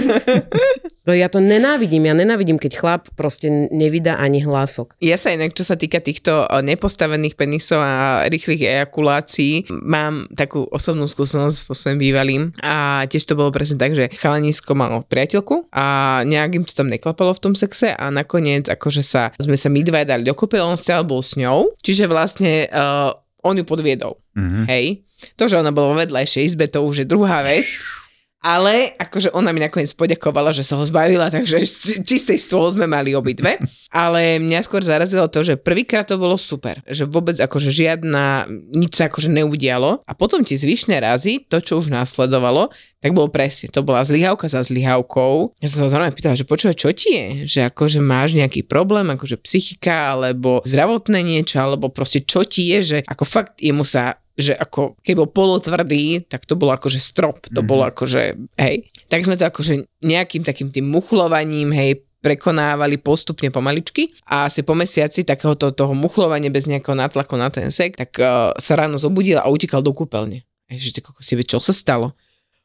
To 1.09 1.16
ja 1.16 1.33
to 1.33 1.40
nenávidím. 1.40 2.04
Ja 2.04 2.12
nenávidím, 2.12 2.61
keď 2.61 2.72
chlap 2.76 3.02
proste 3.16 3.48
nevydá 3.72 4.20
ani 4.20 4.44
hlások. 4.44 4.92
Ja 5.00 5.16
sa 5.16 5.33
inak, 5.33 5.57
čo 5.57 5.64
sa 5.64 5.81
týka 5.81 6.04
týchto 6.04 6.44
eh, 6.44 6.61
nepostavených 6.61 7.33
penisov 7.33 7.81
a 7.81 8.28
rýchlych 8.28 8.68
ejakulácií, 8.68 9.72
mám 9.72 10.28
takú 10.37 10.68
osobnú 10.68 11.09
skúsenosť 11.09 11.64
vo 11.64 11.72
svojom 11.72 11.96
bývalým 11.96 12.42
a 12.61 13.09
tiež 13.09 13.24
to 13.24 13.40
bolo 13.40 13.48
presne 13.48 13.81
tak, 13.81 13.96
že 13.96 14.12
chalanisko 14.20 14.76
malo 14.76 15.00
priateľku 15.09 15.72
a 15.72 16.20
nejak 16.28 16.61
im 16.61 16.64
to 16.68 16.76
tam 16.76 16.92
neklapalo 16.92 17.33
v 17.33 17.40
tom 17.40 17.54
sexe 17.57 17.96
a 17.96 18.04
nakoniec 18.12 18.68
akože 18.68 19.00
sa, 19.00 19.33
sme 19.40 19.57
sa 19.57 19.72
my 19.72 19.81
dva 19.81 20.04
dali 20.04 20.28
dokopy, 20.28 20.61
on 20.61 20.76
stále 20.76 21.09
bol 21.09 21.24
s 21.24 21.40
ňou, 21.40 21.72
čiže 21.81 22.04
vlastne 22.04 22.68
uh, 22.68 23.16
on 23.42 23.59
ju 23.59 23.64
podviedol. 23.64 24.18
Mhm. 24.35 24.66
Hej. 24.66 25.03
To, 25.35 25.51
že 25.51 25.59
ona 25.59 25.74
bola 25.74 25.94
vo 25.94 25.96
vedľajšej 25.98 26.42
izbe, 26.46 26.70
to 26.70 26.83
už 26.87 27.03
je 27.03 27.07
druhá 27.07 27.42
vec. 27.42 27.66
Ale 28.38 28.94
akože 29.03 29.35
ona 29.35 29.51
mi 29.51 29.59
nakoniec 29.59 29.90
poďakovala, 29.98 30.55
že 30.55 30.62
sa 30.62 30.79
ho 30.79 30.85
zbavila, 30.87 31.27
takže 31.27 31.59
či- 31.66 32.07
čistý 32.07 32.38
stôl 32.38 32.70
sme 32.70 32.87
mali 32.87 33.11
obidve. 33.11 33.59
Ale 33.90 34.38
mňa 34.38 34.62
skôr 34.62 34.79
zarazilo 34.79 35.27
to, 35.27 35.42
že 35.42 35.59
prvýkrát 35.59 36.07
to 36.07 36.14
bolo 36.22 36.38
super. 36.38 36.79
Že 36.87 37.11
vôbec 37.11 37.35
akože 37.35 37.74
žiadna, 37.74 38.46
nič 38.70 38.94
sa 38.94 39.11
akože 39.11 39.27
neudialo. 39.27 40.07
A 40.07 40.12
potom 40.14 40.46
ti 40.46 40.55
zvyšné 40.55 41.03
razy, 41.03 41.51
to 41.51 41.59
čo 41.59 41.83
už 41.83 41.90
následovalo, 41.90 42.70
tak 43.03 43.11
bolo 43.11 43.27
presne. 43.27 43.74
To 43.74 43.83
bola 43.83 44.07
zlyhávka 44.07 44.46
za 44.46 44.62
zlyhávkou. 44.62 45.59
Ja 45.59 45.66
som 45.66 45.87
sa 45.87 45.90
zrovna 45.90 46.14
pýtala, 46.14 46.38
že 46.38 46.46
počúvaj, 46.46 46.79
čo 46.79 46.94
ti 46.94 47.11
je? 47.18 47.27
Že 47.46 47.61
akože 47.74 47.98
máš 47.98 48.38
nejaký 48.38 48.62
problém, 48.62 49.11
akože 49.11 49.35
psychika, 49.42 50.14
alebo 50.14 50.62
zdravotné 50.62 51.27
niečo, 51.27 51.59
alebo 51.59 51.90
proste 51.90 52.22
čo 52.22 52.46
ti 52.46 52.70
je, 52.70 52.79
že 52.87 52.98
ako 53.03 53.24
fakt 53.27 53.59
jemu 53.59 53.83
sa 53.83 54.14
že 54.38 54.55
ako 54.55 54.94
keď 55.03 55.14
bol 55.18 55.29
polotvrdý, 55.35 56.31
tak 56.31 56.46
to 56.46 56.55
bolo 56.55 56.70
akože 56.79 57.03
strop, 57.03 57.51
to 57.51 57.59
bolo 57.66 57.90
akože, 57.90 58.38
hej. 58.55 58.87
Tak 59.11 59.27
sme 59.27 59.35
to 59.35 59.51
akože 59.51 59.83
nejakým 60.07 60.46
takým 60.46 60.70
tým 60.70 60.87
muchlovaním, 60.87 61.74
hej, 61.74 62.07
prekonávali 62.22 62.98
postupne 63.03 63.51
pomaličky 63.51 64.14
a 64.27 64.46
asi 64.46 64.62
po 64.62 64.74
mesiaci 64.74 65.22
takéhoto 65.27 65.70
toho 65.70 65.94
muchlovania 65.94 66.51
bez 66.51 66.66
nejakého 66.70 66.94
nátlaku 66.94 67.35
na 67.35 67.51
ten 67.51 67.70
sek, 67.70 67.98
tak 67.98 68.14
uh, 68.18 68.55
sa 68.59 68.72
ráno 68.79 68.98
zobudil 68.98 69.38
a 69.38 69.51
utekal 69.51 69.83
do 69.83 69.90
kúpeľne. 69.94 70.46
Ty 70.68 71.01
kokos, 71.01 71.24
si 71.24 71.35
vie, 71.35 71.46
čo 71.46 71.62
sa 71.62 71.74
stalo? 71.74 72.14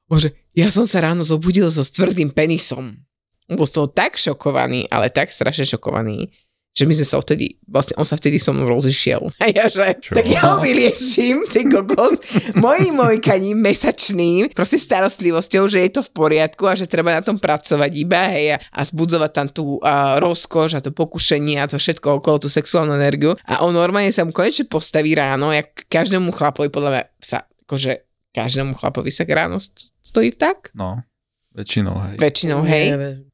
Bože, 0.09 0.35
ja 0.53 0.67
som 0.69 0.83
sa 0.83 1.01
ráno 1.01 1.23
zobudil 1.25 1.69
so 1.71 1.81
tvrdým 1.81 2.29
penisom. 2.35 3.01
Bol 3.47 3.65
z 3.65 3.79
toho 3.79 3.87
tak 3.87 4.19
šokovaný, 4.19 4.89
ale 4.91 5.07
tak 5.09 5.31
strašne 5.31 5.63
šokovaný, 5.63 6.33
že 6.73 6.89
my 6.89 6.93
sme 6.97 7.05
sa 7.05 7.21
vtedy, 7.21 7.53
vlastne 7.69 7.93
on 8.01 8.05
sa 8.05 8.17
vtedy 8.17 8.41
so 8.41 8.49
mnou 8.49 8.65
rozišiel. 8.65 9.29
A 9.41 9.45
ja, 9.53 9.69
že 9.69 9.93
Čo? 10.01 10.17
tak 10.17 10.25
ja 10.25 10.41
ho 10.53 10.57
vylieším, 10.57 11.45
ty 11.45 11.69
kokos, 11.69 12.17
mojim 12.57 12.97
mojkaním 12.97 13.61
mesačným, 13.61 14.49
proste 14.57 14.81
starostlivosťou, 14.81 15.69
že 15.69 15.85
je 15.85 15.91
to 15.93 16.01
v 16.01 16.11
poriadku 16.11 16.65
a 16.65 16.73
že 16.73 16.89
treba 16.89 17.13
na 17.13 17.21
tom 17.21 17.37
pracovať 17.37 17.91
iba, 17.93 18.25
hej, 18.33 18.57
a, 18.57 18.57
a 18.73 18.81
zbudzovať 18.81 19.31
tam 19.31 19.47
tú 19.53 19.77
uh, 19.77 20.17
rozkoš 20.17 20.81
a 20.81 20.83
to 20.83 20.89
pokušenie 20.89 21.61
a 21.61 21.69
to 21.69 21.77
všetko 21.77 22.17
okolo, 22.17 22.41
tú 22.41 22.49
sexuálnu 22.49 22.97
energiu. 22.97 23.37
A 23.45 23.61
on 23.61 23.77
normálne 23.77 24.09
sa 24.09 24.25
mu 24.25 24.33
konečne 24.33 24.65
postaví 24.65 25.13
ráno, 25.13 25.53
jak 25.53 25.85
každému 25.85 26.33
chlapovi, 26.33 26.73
podľa 26.73 26.89
mňa 26.89 27.03
sa, 27.21 27.45
akože 27.69 28.01
každému 28.33 28.73
chlapovi 28.81 29.13
sa 29.13 29.29
ráno 29.29 29.61
st- 29.61 29.93
stojí 30.01 30.33
tak? 30.33 30.73
No, 30.73 31.05
väčšinou, 31.53 31.95
hej. 32.03 32.15
Väčšinou, 32.17 32.59
hej. 32.63 32.85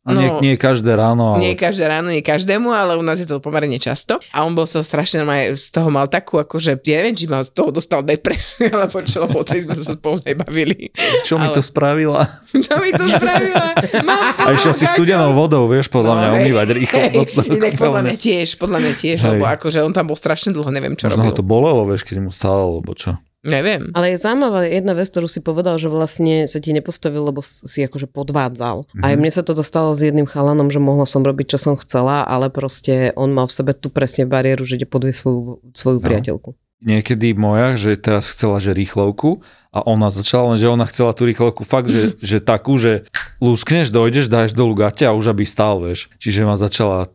A 0.01 0.11
nie, 0.11 0.25
No. 0.25 0.39
nie 0.39 0.55
každé 0.55 0.89
ráno, 0.91 1.35
ale... 1.35 1.39
Nie 1.39 1.53
každé 1.53 1.85
ráno, 1.85 2.09
nie 2.09 2.19
každému, 2.19 2.67
ale 2.67 2.93
u 2.93 3.01
nás 3.01 3.15
je 3.15 3.23
to 3.23 3.37
pomerne 3.37 3.77
často. 3.77 4.17
A 4.29 4.41
on 4.41 4.51
bol 4.51 4.65
so 4.65 4.81
strašne, 4.81 5.21
z 5.53 5.67
toho 5.69 5.87
mal 5.87 6.05
takú, 6.05 6.35
akože, 6.35 6.81
ja 6.81 6.97
neviem, 6.97 7.13
či 7.13 7.25
mal 7.25 7.39
z 7.41 7.51
toho 7.51 7.69
dostal 7.69 8.01
depresiu, 8.01 8.67
alebo 8.73 8.99
čo, 9.01 9.23
o 9.23 9.41
tej 9.41 9.63
sme 9.63 9.77
sa 9.77 9.93
spolu 9.93 10.17
nebavili. 10.19 10.89
Čo 11.21 11.37
mi 11.37 11.45
ale- 11.45 11.53
to 11.53 11.61
spravila? 11.61 12.25
Čo 12.65 12.73
mi 12.77 12.89
to 12.89 13.05
spravila? 13.05 13.65
Mám 14.01 14.33
A 14.39 14.49
išiel 14.51 14.73
si 14.73 14.85
studenou 14.85 15.29
vodou, 15.31 15.67
vieš, 15.67 15.87
podľa 15.87 16.13
mňa 16.15 16.27
No, 16.27 16.33
hej, 16.33 16.41
umývať 16.41 16.67
rýchlo. 16.71 16.97
hej, 16.97 17.15
Inak 17.53 17.73
podľa 17.77 18.01
mňa 18.01 18.15
tiež, 18.17 18.47
podľa 18.57 18.79
mňa 18.81 18.93
tiež, 18.95 19.17
Hej. 19.19 19.29
lebo 19.31 19.43
akože 19.47 19.79
on 19.79 19.91
tam 19.91 20.05
bol 20.05 20.17
strašne 20.17 20.49
dlho, 20.49 20.69
neviem, 20.69 20.93
čo 20.93 21.05
Možno 21.05 21.21
ho 21.21 21.29
robil. 21.29 21.37
to 21.37 21.45
bolelo, 21.45 21.85
vieš, 21.85 22.01
keď 22.03 22.17
mu 22.19 22.31
stalo, 22.31 22.73
alebo 22.73 22.91
čo. 22.93 23.13
Neviem. 23.39 23.95
Ale 23.95 24.11
je 24.11 24.17
zaujímavá 24.19 24.67
jedna 24.67 24.91
vec, 24.91 25.07
ktorú 25.07 25.31
si 25.31 25.39
povedal, 25.39 25.79
že 25.79 25.87
vlastne 25.87 26.43
sa 26.43 26.59
ti 26.59 26.75
nepostavil, 26.75 27.23
lebo 27.23 27.39
si 27.39 27.79
akože 27.87 28.11
podvádzal. 28.11 28.83
Mm-hmm. 28.83 29.03
Aj 29.05 29.13
mne 29.15 29.31
sa 29.31 29.47
to 29.47 29.55
dostalo 29.55 29.95
s 29.95 30.03
jedným 30.03 30.27
chalanom, 30.27 30.67
že 30.67 30.83
mohla 30.83 31.07
som 31.07 31.23
robiť, 31.23 31.55
čo 31.55 31.59
som 31.59 31.79
chcela, 31.79 32.27
ale 32.27 32.51
proste 32.51 33.15
on 33.15 33.31
mal 33.31 33.47
v 33.47 33.55
sebe 33.55 33.71
tu 33.71 33.87
presne 33.87 34.27
bariéru, 34.27 34.67
že 34.67 34.75
ide 34.75 34.87
podvie 34.87 35.15
svoju, 35.15 35.63
svoju 35.71 36.03
no. 36.03 36.05
priateľku. 36.05 36.49
Niekedy 36.79 37.35
moja, 37.35 37.75
že 37.75 37.99
teraz 37.99 38.31
chcela, 38.31 38.59
že 38.63 38.75
rýchlovku 38.75 39.43
a 39.71 39.83
ona 39.83 40.11
začala, 40.11 40.55
lenže 40.55 40.71
ona 40.71 40.87
chcela 40.87 41.11
tú 41.11 41.27
rýchlovku 41.27 41.63
fakt, 41.63 41.91
že, 41.91 42.15
že 42.35 42.37
takú, 42.43 42.75
že 42.75 43.07
lúskneš, 43.39 43.87
dojdeš, 43.87 44.27
dáš 44.27 44.51
dolu 44.51 44.75
gate 44.75 45.07
a 45.07 45.15
už 45.15 45.31
aby 45.31 45.47
stál, 45.47 45.79
vieš. 45.79 46.11
Čiže 46.19 46.43
ma 46.43 46.59
začala 46.59 47.07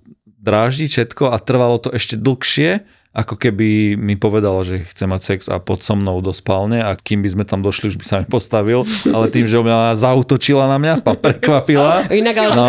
dráždiť 0.45 0.89
všetko 0.89 1.33
a 1.33 1.37
trvalo 1.41 1.81
to 1.81 1.93
ešte 1.93 2.21
dlhšie, 2.21 2.85
ako 3.15 3.39
keby 3.39 3.95
mi 3.95 4.19
povedala, 4.19 4.67
že 4.67 4.83
chce 4.85 5.07
mať 5.07 5.21
sex 5.23 5.41
a 5.47 5.63
pod 5.63 5.87
so 5.87 5.95
mnou 5.95 6.19
do 6.19 6.35
spálne 6.35 6.83
a 6.83 6.99
kým 6.99 7.23
by 7.23 7.31
sme 7.31 7.45
tam 7.47 7.63
došli, 7.63 7.95
už 7.95 7.97
by 7.97 8.05
sa 8.05 8.15
mi 8.19 8.27
postavil, 8.27 8.83
ale 9.07 9.31
tým, 9.31 9.47
že 9.47 9.55
ona 9.55 9.95
zautočila 9.95 10.67
na 10.67 10.83
mňa, 10.83 10.95
pa 10.99 11.15
prekvapila, 11.15 12.11
Inak 12.11 12.35
ale 12.35 12.51
No. 12.53 12.67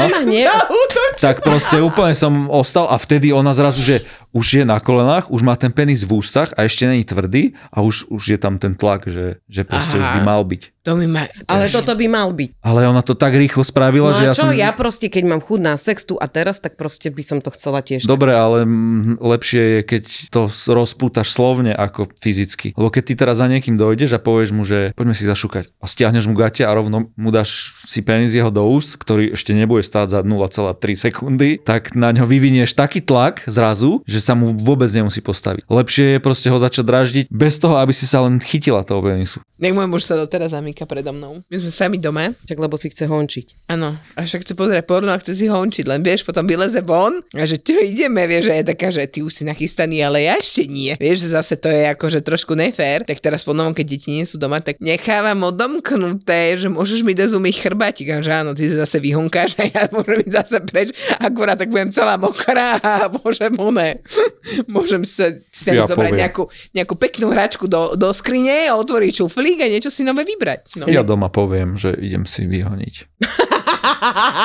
tak 1.17 1.41
proste 1.41 1.81
úplne 1.81 2.13
som 2.13 2.45
ostal 2.47 2.85
a 2.85 2.95
vtedy 2.95 3.33
ona 3.33 3.57
zrazu, 3.57 3.81
že 3.81 3.95
už 4.35 4.61
je 4.61 4.63
na 4.67 4.83
kolenách, 4.83 5.31
už 5.31 5.41
má 5.47 5.55
ten 5.55 5.71
penis 5.71 6.03
v 6.03 6.19
ústach 6.19 6.51
a 6.59 6.67
ešte 6.67 6.83
není 6.83 7.07
tvrdý 7.07 7.55
a 7.71 7.79
už, 7.79 8.11
už 8.11 8.35
je 8.35 8.39
tam 8.39 8.59
ten 8.59 8.75
tlak, 8.75 9.07
že, 9.07 9.39
že 9.47 9.63
proste 9.63 9.95
Aha. 9.95 10.03
už 10.03 10.07
by 10.19 10.21
mal 10.27 10.43
byť. 10.43 10.75
To 10.85 10.93
mi 10.93 11.09
ma... 11.09 11.25
Ale 11.49 11.73
toto 11.73 11.97
by 11.97 12.05
mal 12.05 12.29
byť. 12.29 12.61
Ale 12.61 12.85
ona 12.85 13.01
to 13.01 13.17
tak 13.17 13.33
rýchlo 13.33 13.65
No 13.65 13.71
spravila, 13.73 14.13
že 14.13 14.21
a 14.21 14.27
ja 14.29 14.33
čo, 14.37 14.45
som... 14.45 14.53
ja 14.53 14.69
proste, 14.77 15.09
keď 15.09 15.23
mám 15.25 15.41
chuť 15.41 15.59
na 15.63 15.73
sex 15.81 16.05
tu 16.05 16.21
a 16.21 16.29
teraz, 16.29 16.61
tak 16.61 16.77
proste 16.77 17.09
by 17.09 17.23
som 17.25 17.41
to 17.41 17.49
chcela 17.49 17.81
tiež. 17.81 18.05
Dobre, 18.05 18.37
ale 18.37 18.61
mm, 18.69 19.17
lepšie 19.17 19.61
je, 19.65 19.79
keď 19.81 20.03
to 20.29 20.45
rozpútaš 20.69 21.33
slovne 21.33 21.73
ako 21.73 22.13
fyzicky. 22.21 22.77
Lebo 22.77 22.93
keď 22.93 23.03
ty 23.09 23.13
teraz 23.17 23.41
za 23.41 23.49
niekým 23.49 23.81
dojdeš 23.81 24.13
a 24.13 24.21
povieš 24.21 24.53
mu, 24.53 24.61
že 24.61 24.93
poďme 24.93 25.17
si 25.17 25.25
zašukať 25.25 25.73
a 25.81 25.85
stiahneš 25.89 26.29
mu 26.29 26.37
gate 26.37 26.61
a 26.61 26.69
rovno 26.69 27.09
mu 27.17 27.29
dáš 27.33 27.73
si 27.89 28.05
penis 28.05 28.37
jeho 28.37 28.53
do 28.53 28.61
úst, 28.69 29.01
ktorý 29.01 29.33
ešte 29.33 29.57
nebude 29.57 29.81
stáť 29.81 30.13
za 30.13 30.19
0,3 30.21 30.77
sekundy, 30.93 31.57
tak 31.57 31.97
na 31.97 32.13
ňo 32.13 32.29
vyvinieš 32.29 32.77
taký 32.77 33.01
tlak 33.01 33.41
zrazu, 33.49 34.05
že 34.05 34.21
sa 34.25 34.33
mu 34.33 34.57
vôbec 34.57 34.89
nemusí 34.89 35.21
postaviť. 35.21 35.69
Lepšie 35.69 36.17
je 36.17 36.19
proste 36.19 36.49
ho 36.49 36.57
začať 36.57 36.83
draždiť 36.83 37.25
bez 37.29 37.61
toho, 37.61 37.77
aby 37.77 37.93
si 37.93 38.09
sa 38.09 38.25
len 38.25 38.41
chytila 38.41 38.81
toho 38.81 39.05
penisu. 39.05 39.37
Nech 39.61 39.71
môj 39.71 39.87
muž 39.87 40.03
sa 40.03 40.17
doteraz 40.17 40.57
zamýka 40.57 40.83
predo 40.83 41.13
mnou. 41.13 41.45
My 41.47 41.55
sme 41.61 41.71
sami 41.71 41.97
doma. 42.01 42.33
Však 42.33 42.57
lebo 42.57 42.75
si 42.79 42.89
chce 42.89 43.05
hončiť. 43.05 43.69
Áno, 43.69 43.93
a 44.15 44.19
však 44.23 44.41
chce 44.41 44.53
pozerať 44.57 44.83
porno 44.87 45.11
a 45.13 45.19
chce 45.19 45.35
si 45.35 45.45
hončiť, 45.51 45.85
len 45.85 46.01
vieš, 46.01 46.23
potom 46.23 46.47
vyleze 46.47 46.81
von 46.81 47.21
a 47.35 47.43
že 47.43 47.59
čo 47.59 47.77
ideme, 47.77 48.25
vieš, 48.25 48.49
že 48.49 48.53
je 48.55 48.65
taká, 48.71 48.87
že 48.89 49.03
ty 49.05 49.19
už 49.21 49.41
si 49.41 49.43
nachystaný, 49.43 50.01
ale 50.01 50.25
ja 50.25 50.39
ešte 50.39 50.65
nie. 50.65 50.95
Vieš, 50.95 51.27
že 51.27 51.29
zase 51.35 51.53
to 51.59 51.67
je 51.67 51.91
akože 51.91 52.23
trošku 52.23 52.55
nefér, 52.55 53.03
tak 53.03 53.19
teraz 53.19 53.43
po 53.43 53.51
novom, 53.53 53.75
keď 53.75 53.85
deti 53.85 54.09
nie 54.15 54.25
sú 54.25 54.39
doma, 54.39 54.63
tak 54.63 54.79
nechávam 54.79 55.43
odomknuté, 55.45 56.55
že 56.55 56.71
môžeš 56.71 57.03
mi 57.03 57.13
dať 57.13 57.35
umyť 57.35 57.55
chrbátik 57.59 58.07
a 58.13 58.23
že 58.23 58.31
áno, 58.31 58.55
ty 58.55 58.65
sa 58.71 58.87
zase 58.87 59.03
vyhonkáš 59.03 59.59
a 59.59 59.67
ja 59.67 59.83
môžem 59.91 60.23
ísť 60.25 60.35
zase 60.39 60.57
preč, 60.63 60.89
akurát 61.19 61.59
tak 61.59 61.69
budem 61.69 61.91
celá 61.91 62.15
mokrá 62.15 62.79
a 62.79 63.09
môžem 63.21 63.51
one, 63.59 63.99
môžem 64.67 65.01
sa 65.01 65.29
si 65.31 65.61
tam 65.63 65.75
Ja 65.75 65.85
zobrať 65.85 66.11
poviem. 66.11 66.21
nejakú, 66.21 66.43
nejakú 66.71 66.95
peknú 66.95 67.27
hračku 67.29 67.65
do, 67.65 67.93
do 67.93 68.09
skrine, 68.11 68.69
otvoriť 68.71 69.13
šuflík 69.17 69.59
a 69.59 69.67
niečo 69.67 69.89
si 69.89 70.01
nové 70.01 70.23
vybrať. 70.23 70.77
No. 70.77 70.85
Ja 70.85 71.01
doma 71.01 71.27
poviem, 71.27 71.73
že 71.73 71.93
idem 71.93 72.23
si 72.23 72.43
vyhoniť. 72.43 72.95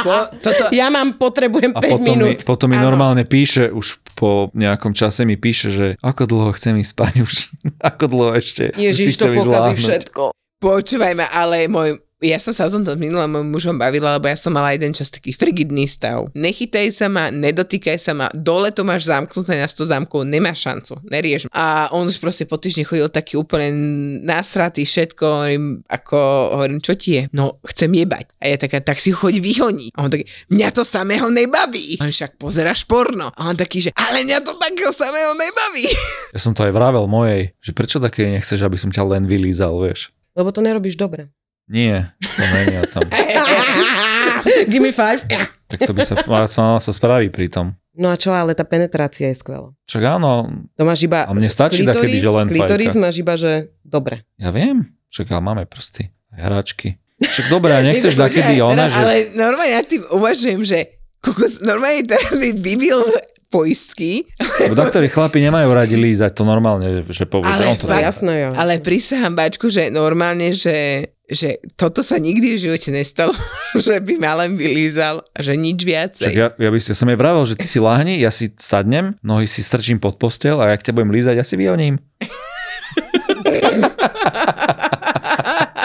Bo, 0.01 0.13
toto, 0.37 0.69
Ja 0.71 0.89
mám, 0.89 1.15
potrebujem 1.15 1.73
A 1.73 1.81
5 1.81 1.91
potom 1.91 2.01
mi, 2.03 2.11
minút. 2.15 2.39
potom 2.45 2.69
mi 2.69 2.77
Áno. 2.77 2.87
normálne 2.87 3.25
píše, 3.25 3.69
už 3.69 3.87
po 4.13 4.53
nejakom 4.53 4.93
čase 4.93 5.25
mi 5.25 5.35
píše, 5.35 5.69
že 5.69 5.87
ako 5.99 6.23
dlho 6.27 6.51
chcem 6.53 6.77
ísť 6.77 6.91
spať 6.91 7.15
už, 7.21 7.33
ako 7.91 8.05
dlho 8.07 8.33
ešte 8.37 8.65
si 8.71 8.81
Ježiš, 8.83 9.17
to 9.17 9.27
chcem 9.27 9.33
ísť 9.35 9.41
pokazí 9.43 9.73
všetko. 9.77 10.23
Počúvaj 10.61 11.13
ma, 11.15 11.27
ale 11.27 11.67
môj, 11.67 11.97
ja 12.21 12.37
som 12.37 12.53
sa 12.53 12.69
o 12.69 12.73
tomto 12.73 12.93
minule 13.01 13.25
môjim 13.25 13.49
mužom 13.49 13.77
bavila, 13.81 14.21
lebo 14.21 14.29
ja 14.29 14.37
som 14.37 14.53
mala 14.53 14.77
jeden 14.77 14.93
čas 14.93 15.09
taký 15.09 15.33
frigidný 15.33 15.89
stav. 15.89 16.29
Nechytaj 16.37 16.87
sa 16.93 17.09
ma, 17.09 17.33
nedotýkaj 17.33 17.97
sa 17.97 18.13
ma, 18.13 18.29
dole 18.37 18.69
to 18.77 18.85
máš 18.85 19.09
zamknuté 19.09 19.57
na 19.57 19.65
100 19.65 19.89
zámkov, 19.89 20.29
nemáš 20.29 20.69
šancu, 20.69 21.01
nerieš. 21.09 21.49
A 21.57 21.89
on 21.97 22.05
už 22.05 22.21
proste 22.21 22.45
po 22.45 22.61
týždni 22.61 22.85
chodil 22.85 23.09
taký 23.09 23.41
úplne 23.41 23.73
nasratý, 24.21 24.85
všetko, 24.85 25.25
hovorím, 25.25 25.67
ako, 25.89 26.19
hovorím, 26.61 26.79
čo 26.85 26.93
ti 26.93 27.11
je? 27.17 27.23
No, 27.33 27.57
chcem 27.65 27.89
jebať. 27.89 28.37
A 28.37 28.53
ja 28.53 28.57
taká, 28.61 28.85
tak 28.85 29.01
si 29.01 29.17
choď 29.17 29.41
vyhoniť. 29.41 29.97
A 29.97 30.05
on 30.05 30.13
taký, 30.13 30.29
mňa 30.53 30.69
to 30.77 30.85
samého 30.85 31.33
nebaví. 31.33 31.97
A 32.05 32.05
on 32.05 32.13
však 32.13 32.37
pozeráš 32.37 32.85
porno. 32.85 33.33
A 33.33 33.49
on 33.49 33.57
taký, 33.57 33.89
že 33.89 33.91
ale 33.97 34.29
mňa 34.29 34.45
to 34.45 34.61
takého 34.61 34.93
samého 34.93 35.33
nebaví. 35.33 35.89
Ja 36.37 36.41
som 36.41 36.53
to 36.53 36.69
aj 36.69 36.73
vravel 36.77 37.09
mojej, 37.09 37.57
že 37.65 37.73
prečo 37.73 37.97
také 37.97 38.29
nechceš, 38.29 38.61
aby 38.61 38.77
som 38.77 38.93
ťa 38.93 39.09
len 39.09 39.25
vylízal, 39.25 39.73
vieš. 39.81 40.13
Lebo 40.37 40.53
to 40.53 40.61
nerobíš 40.61 41.01
dobre. 41.01 41.33
Nie, 41.71 42.11
to 42.19 42.43
není 42.53 42.75
a 42.77 42.85
tam. 42.85 43.07
Give 44.71 44.83
me 44.83 44.91
five. 44.91 45.23
Tak 45.67 45.87
to 45.87 45.95
by 45.95 46.03
sa, 46.03 46.15
mala 46.27 46.51
sa, 46.51 46.83
sa 46.83 46.91
spraví 46.91 47.31
pri 47.31 47.47
tom. 47.47 47.79
No 47.93 48.11
a 48.11 48.17
čo, 48.17 48.31
ale 48.31 48.53
tá 48.53 48.63
penetrácia 48.63 49.29
je 49.29 49.37
skvelá. 49.37 49.71
Však 49.85 50.03
áno, 50.19 50.51
To 50.75 50.83
máš 50.83 51.05
iba... 51.05 51.27
A 51.27 51.31
mne 51.31 51.47
stačí 51.47 51.83
takedy, 51.83 52.19
že 52.19 52.27
len 52.29 52.47
klitoris 52.49 52.95
fajka. 52.95 53.03
máš 53.03 53.15
iba, 53.17 53.35
že 53.37 53.53
dobre. 53.83 54.27
ja 54.35 54.51
viem, 54.51 54.83
však 55.09 55.27
ale 55.29 55.43
máme 55.43 55.63
prsty, 55.65 56.11
aj 56.33 56.41
hráčky. 56.41 56.89
Však 57.21 57.47
dobre, 57.47 57.71
a 57.71 57.83
nechceš 57.83 58.19
dakedy 58.25 58.59
ona, 58.59 58.89
že... 58.89 58.97
Ale 58.97 59.15
normálne 59.31 59.73
ja 59.73 59.83
tým 59.83 60.03
uvažujem, 60.09 60.63
že 60.65 60.79
kokos, 61.21 61.61
normálne 61.61 62.03
teraz 62.03 62.33
by 62.33 62.51
vybil 62.57 63.05
poistky, 63.51 64.31
Lebo 64.63 64.79
doktori 64.79 65.11
chlapi 65.11 65.43
nemajú 65.43 65.69
radi 65.69 65.99
lízať, 65.99 66.31
to 66.33 66.47
normálne, 66.47 67.03
že 67.11 67.27
povie, 67.27 67.51
že 67.51 67.55
Ale 67.59 67.67
on 67.67 67.77
to 67.77 67.91
fakt- 67.91 68.07
jasné, 68.07 68.35
jo. 68.47 68.51
ale 68.55 68.79
prisahám 68.79 69.35
bačku, 69.35 69.67
že 69.67 69.91
normálne, 69.91 70.55
že, 70.55 71.11
že 71.31 71.49
toto 71.75 72.03
sa 72.03 72.19
nikdy 72.19 72.55
v 72.55 72.61
živote 72.61 72.91
nestalo, 72.91 73.31
že 73.79 73.97
by 73.97 74.19
ma 74.19 74.35
len 74.37 74.55
vylízal 74.55 75.23
a 75.25 75.39
že 75.39 75.55
nič 75.55 75.79
viacej. 75.81 76.35
ja, 76.35 76.51
ja 76.51 76.69
by 76.69 76.77
si, 76.77 76.91
ja 76.91 76.97
som 76.97 77.07
jej 77.07 77.15
vravel, 77.15 77.43
že 77.45 77.55
ty 77.55 77.65
si 77.65 77.79
láhni, 77.79 78.19
ja 78.19 78.29
si 78.29 78.51
sadnem, 78.53 79.15
nohy 79.21 79.47
si 79.47 79.63
strčím 79.63 79.97
pod 79.97 80.17
postel 80.17 80.59
a 80.59 80.69
jak 80.69 80.83
ťa 80.83 80.93
budem 80.93 81.11
lízať, 81.11 81.35
ja 81.35 81.47
si 81.47 81.55
vyhoním. 81.55 82.03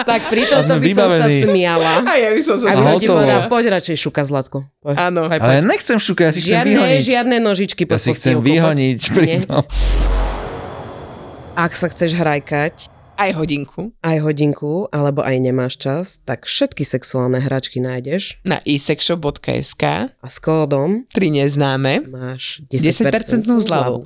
Tak 0.05 0.29
pri 0.29 0.45
tomto 0.45 0.77
by 0.77 0.89
som 0.91 1.09
sa 1.09 1.25
smiala. 1.25 1.93
A 2.05 2.13
ja 2.15 2.29
by 2.29 2.41
som 2.43 2.55
sa 2.55 2.65
A 2.67 2.71
A 2.71 2.93
smiala. 2.93 2.99
povedala, 3.01 3.41
poď 3.49 3.63
radšej 3.73 3.97
šuka, 3.97 4.21
Zlatko. 4.21 4.69
Poď. 4.79 4.95
Áno. 5.01 5.25
Poď, 5.25 5.39
Ale 5.41 5.53
ja 5.55 5.63
nechcem 5.65 5.97
šukať, 5.97 6.23
ja 6.23 6.31
si 6.31 6.39
chcem 6.41 6.51
Žiadne, 6.53 6.69
vyhoniť. 6.69 7.01
žiadne 7.01 7.35
nožičky 7.41 7.83
Ja 7.83 7.89
pod 7.89 7.99
si 7.99 8.09
chcem 8.13 8.35
vyhoniť 8.37 8.99
pri. 9.09 9.29
Ak 11.55 11.71
sa 11.73 11.87
chceš 11.87 12.13
hrajkať, 12.13 12.91
Aj 13.15 13.31
hodinku. 13.31 13.95
aj 14.03 14.17
hodinku, 14.27 14.91
alebo 14.91 15.23
aj 15.23 15.39
nemáš 15.39 15.79
čas, 15.79 16.19
tak 16.19 16.43
všetky 16.43 16.83
sexuálne 16.83 17.39
hračky 17.39 17.79
nájdeš 17.79 18.43
Na 18.43 18.59
isexshop.sk 18.67 19.83
a 20.11 20.27
s 20.27 20.37
kódom 20.43 21.07
3 21.15 21.39
neznáme. 21.39 22.03
máš 22.11 22.59
10% 22.67 23.47
10% 23.47 23.47
zľavu. 23.47 24.03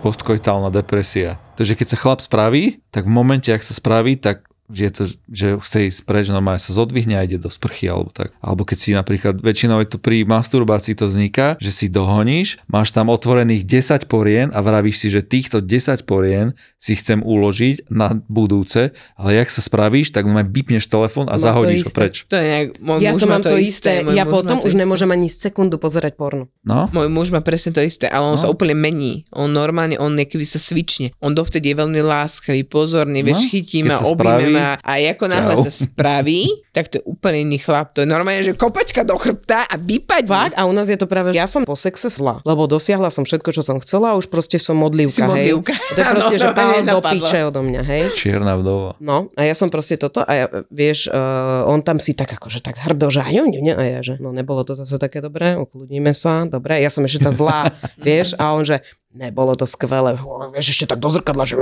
Postkoitálna 0.00 0.72
depresia. 0.72 1.36
Takže 1.60 1.76
keď 1.76 1.86
sa 1.92 2.00
chlap 2.00 2.24
spraví, 2.24 2.80
tak 2.88 3.04
v 3.04 3.12
momente, 3.12 3.52
ak 3.52 3.60
sa 3.60 3.76
spraví, 3.76 4.16
tak 4.16 4.48
že, 4.70 4.82
je 4.86 4.92
to, 4.94 5.04
že 5.28 5.46
chce 5.60 5.78
ísť 5.90 6.00
preč, 6.06 6.26
normálne 6.30 6.62
sa 6.62 6.70
zodvihne 6.70 7.18
a 7.18 7.26
ide 7.26 7.42
do 7.42 7.50
sprchy 7.50 7.90
alebo 7.90 8.14
tak. 8.14 8.30
Alebo 8.38 8.62
keď 8.62 8.78
si 8.78 8.90
napríklad, 8.94 9.42
väčšinou 9.42 9.82
je 9.82 9.88
to 9.90 9.98
pri 9.98 10.22
masturbácii 10.22 10.94
to 10.94 11.10
vzniká, 11.10 11.58
že 11.58 11.74
si 11.74 11.86
dohoníš, 11.90 12.62
máš 12.70 12.94
tam 12.94 13.10
otvorených 13.10 13.66
10 13.66 14.06
porien 14.06 14.48
a 14.54 14.62
vravíš 14.62 14.96
si, 15.02 15.08
že 15.10 15.26
týchto 15.26 15.58
10 15.58 16.06
porien 16.06 16.54
si 16.80 16.96
chcem 16.96 17.20
uložiť 17.20 17.86
na 17.88 18.08
budúce, 18.24 18.90
ale 19.14 19.36
jak 19.36 19.46
sa 19.46 19.60
spravíš, 19.60 20.10
tak 20.10 20.24
normálne 20.24 20.48
vypneš 20.48 20.88
telefón 20.88 21.28
a 21.28 21.36
No, 21.36 21.36
to 21.36 21.44
zahodíš 21.44 21.76
ho 21.78 21.86
isté. 21.86 21.94
preč. 21.94 22.14
To 22.24 22.34
je 22.34 22.42
nejak, 22.42 22.68
môj 22.80 22.98
Ja 22.98 23.10
muž 23.10 23.20
to 23.20 23.26
má 23.26 23.30
mám 23.30 23.42
to 23.42 23.54
isté. 23.54 23.92
môj 24.00 24.14
Ja 24.14 24.24
potom 24.24 24.56
to 24.56 24.64
už 24.64 24.72
isté. 24.72 24.80
nemôžem 24.80 25.10
ani 25.10 25.28
sekundu 25.28 25.76
pozerať 25.76 26.16
porno. 26.16 26.48
No, 26.62 26.88
Môj 26.90 27.06
muž 27.06 27.28
má 27.28 27.40
presne 27.40 27.70
to 27.70 27.80
isté, 27.80 28.06
ale 28.06 28.24
on 28.24 28.34
No. 28.34 28.40
sa 28.40 28.48
úplne 28.48 28.72
mení. 28.72 29.28
On 29.30 29.46
normálne, 29.46 29.94
on 29.94 30.10
niekedy 30.10 30.42
sa 30.42 30.56
svične. 30.56 31.12
On 31.18 31.30
dovtedy 31.30 31.68
je 31.68 31.76
veľmi 31.76 32.00
láskavý, 32.00 32.64
pozorný, 32.64 33.20
No, 33.20 33.26
vieš, 33.28 33.44
chytí 33.46 33.82
ma, 33.82 33.94
objíme 33.94 34.08
spraví, 34.08 34.48
ma 34.50 34.68
a 34.78 34.92
ako 34.96 35.24
náhle 35.26 35.54
sa 35.60 35.70
spraví, 35.70 36.40
tak 36.74 36.88
to 36.88 36.96
je 36.96 37.04
úplne 37.04 37.44
iný 37.44 37.58
chlap. 37.58 37.92
To 37.92 38.00
je 38.00 38.08
normálne, 38.08 38.40
že 38.42 38.52
kopačka 38.52 39.04
do 39.04 39.14
chrbta 39.14 39.62
a 39.62 39.76
vypadí. 39.76 40.24
Fakt? 40.26 40.54
A 40.54 40.64
u 40.64 40.72
nás 40.72 40.86
je 40.86 40.96
to 40.96 41.04
práve, 41.04 41.28
ja 41.30 41.44
som 41.44 41.60
po 41.62 41.74
sexe 41.74 42.08
zla, 42.08 42.40
lebo 42.40 42.64
dosiahla 42.64 43.08
som 43.08 43.22
všetko, 43.22 43.50
čo 43.50 43.60
som 43.60 43.76
chcela 43.78 44.12
a 44.12 44.16
už 44.16 44.26
proste 44.26 44.56
som 44.56 44.74
modlivka, 44.74 45.12
Si 45.12 45.20
hej. 45.20 45.28
modlivka. 45.52 45.74
To 45.76 45.98
je 45.98 46.06
proste, 46.06 46.34
Áno, 46.34 46.42
že 46.44 46.48
mi 46.70 46.86
do 46.86 47.00
piče 47.02 47.38
odo 47.50 47.60
mňa, 47.66 47.82
hej. 47.82 48.02
čierna 48.14 48.54
vdova. 48.54 48.94
No, 49.02 49.34
a 49.34 49.42
ja 49.42 49.54
som 49.58 49.66
proste 49.66 49.98
toto 49.98 50.22
a 50.22 50.32
ja, 50.32 50.46
vieš, 50.70 51.10
uh, 51.10 51.66
on 51.66 51.82
tam 51.82 51.98
si 51.98 52.14
tak 52.14 52.30
akože 52.38 52.62
tak 52.62 52.78
hrdo, 52.78 53.10
že 53.10 53.26
ňu, 53.26 53.74
a 53.74 53.82
ja, 53.82 54.00
že 54.06 54.22
no 54.22 54.30
nebolo 54.30 54.62
to 54.62 54.78
zase 54.78 54.96
také 55.02 55.18
dobré, 55.18 55.58
ukludníme 55.58 56.14
sa, 56.14 56.46
dobre, 56.46 56.78
ja 56.78 56.88
som 56.92 57.02
ešte 57.02 57.26
tá 57.26 57.32
zlá, 57.34 57.74
vieš, 58.06 58.38
a 58.38 58.54
on, 58.54 58.62
že 58.62 58.78
nebolo 59.10 59.58
to 59.58 59.66
skvelé, 59.66 60.14
vieš, 60.54 60.78
ešte 60.78 60.94
tak 60.94 61.02
do 61.02 61.10
zrkadla, 61.10 61.42
že 61.42 61.58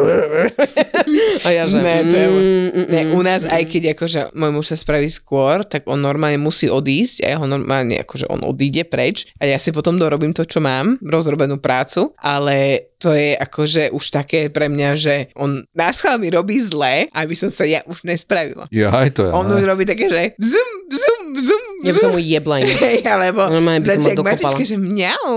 a 1.44 1.48
ja, 1.48 1.64
že 1.64 1.80
Ne, 1.80 2.04
to 2.04 2.16
je, 2.16 2.28
mm, 2.28 2.68
mm, 2.68 2.86
ne, 2.92 3.02
mm. 3.08 3.12
u 3.16 3.20
nás 3.24 3.48
aj 3.48 3.64
keď 3.64 3.96
akože 3.96 4.20
môj 4.36 4.50
muž 4.52 4.66
sa 4.68 4.76
spraví 4.76 5.08
skôr, 5.08 5.64
tak 5.64 5.88
on 5.88 5.96
normálne 5.96 6.36
musí 6.36 6.68
odísť 6.68 7.24
a 7.24 7.26
ja 7.32 7.36
ho 7.40 7.46
normálne 7.48 7.96
akože 8.04 8.28
on 8.28 8.44
odíde 8.44 8.84
preč 8.84 9.32
a 9.40 9.48
ja 9.48 9.56
si 9.56 9.72
potom 9.72 9.96
dorobím 9.96 10.36
to, 10.36 10.44
čo 10.44 10.60
mám, 10.60 11.00
rozrobenú 11.00 11.56
prácu, 11.56 12.12
ale 12.20 12.88
to 13.00 13.14
je 13.14 13.38
akože 13.38 13.94
už 13.94 14.04
také 14.10 14.52
pre 14.52 14.68
mňa, 14.68 14.90
že 14.98 15.14
on 15.38 15.64
nás 15.72 16.02
mi 16.18 16.28
robí 16.28 16.58
zle, 16.58 17.06
aby 17.14 17.32
som 17.32 17.48
sa 17.48 17.64
ja 17.64 17.80
už 17.86 18.02
nespravila. 18.04 18.66
Ja, 18.74 18.90
aj 18.90 19.16
to 19.16 19.22
ja. 19.24 19.32
On 19.32 19.46
už 19.46 19.64
robí 19.64 19.86
také, 19.86 20.10
že 20.10 20.34
zum, 20.36 20.70
zum, 20.90 21.22
zum, 21.38 21.62
Ja 21.86 21.94
by 21.94 22.00
som 22.02 22.12
zum. 22.12 22.16
mu 22.18 22.20
jebla 22.20 22.58
alebo 23.06 23.40
Normálne 23.56 23.80
by 23.86 23.88
som 23.88 24.02
začne 24.02 24.12
ho 24.12 24.20
jak 24.20 24.26
mačička, 24.26 24.62
že 24.66 24.76
mňau. 24.76 25.32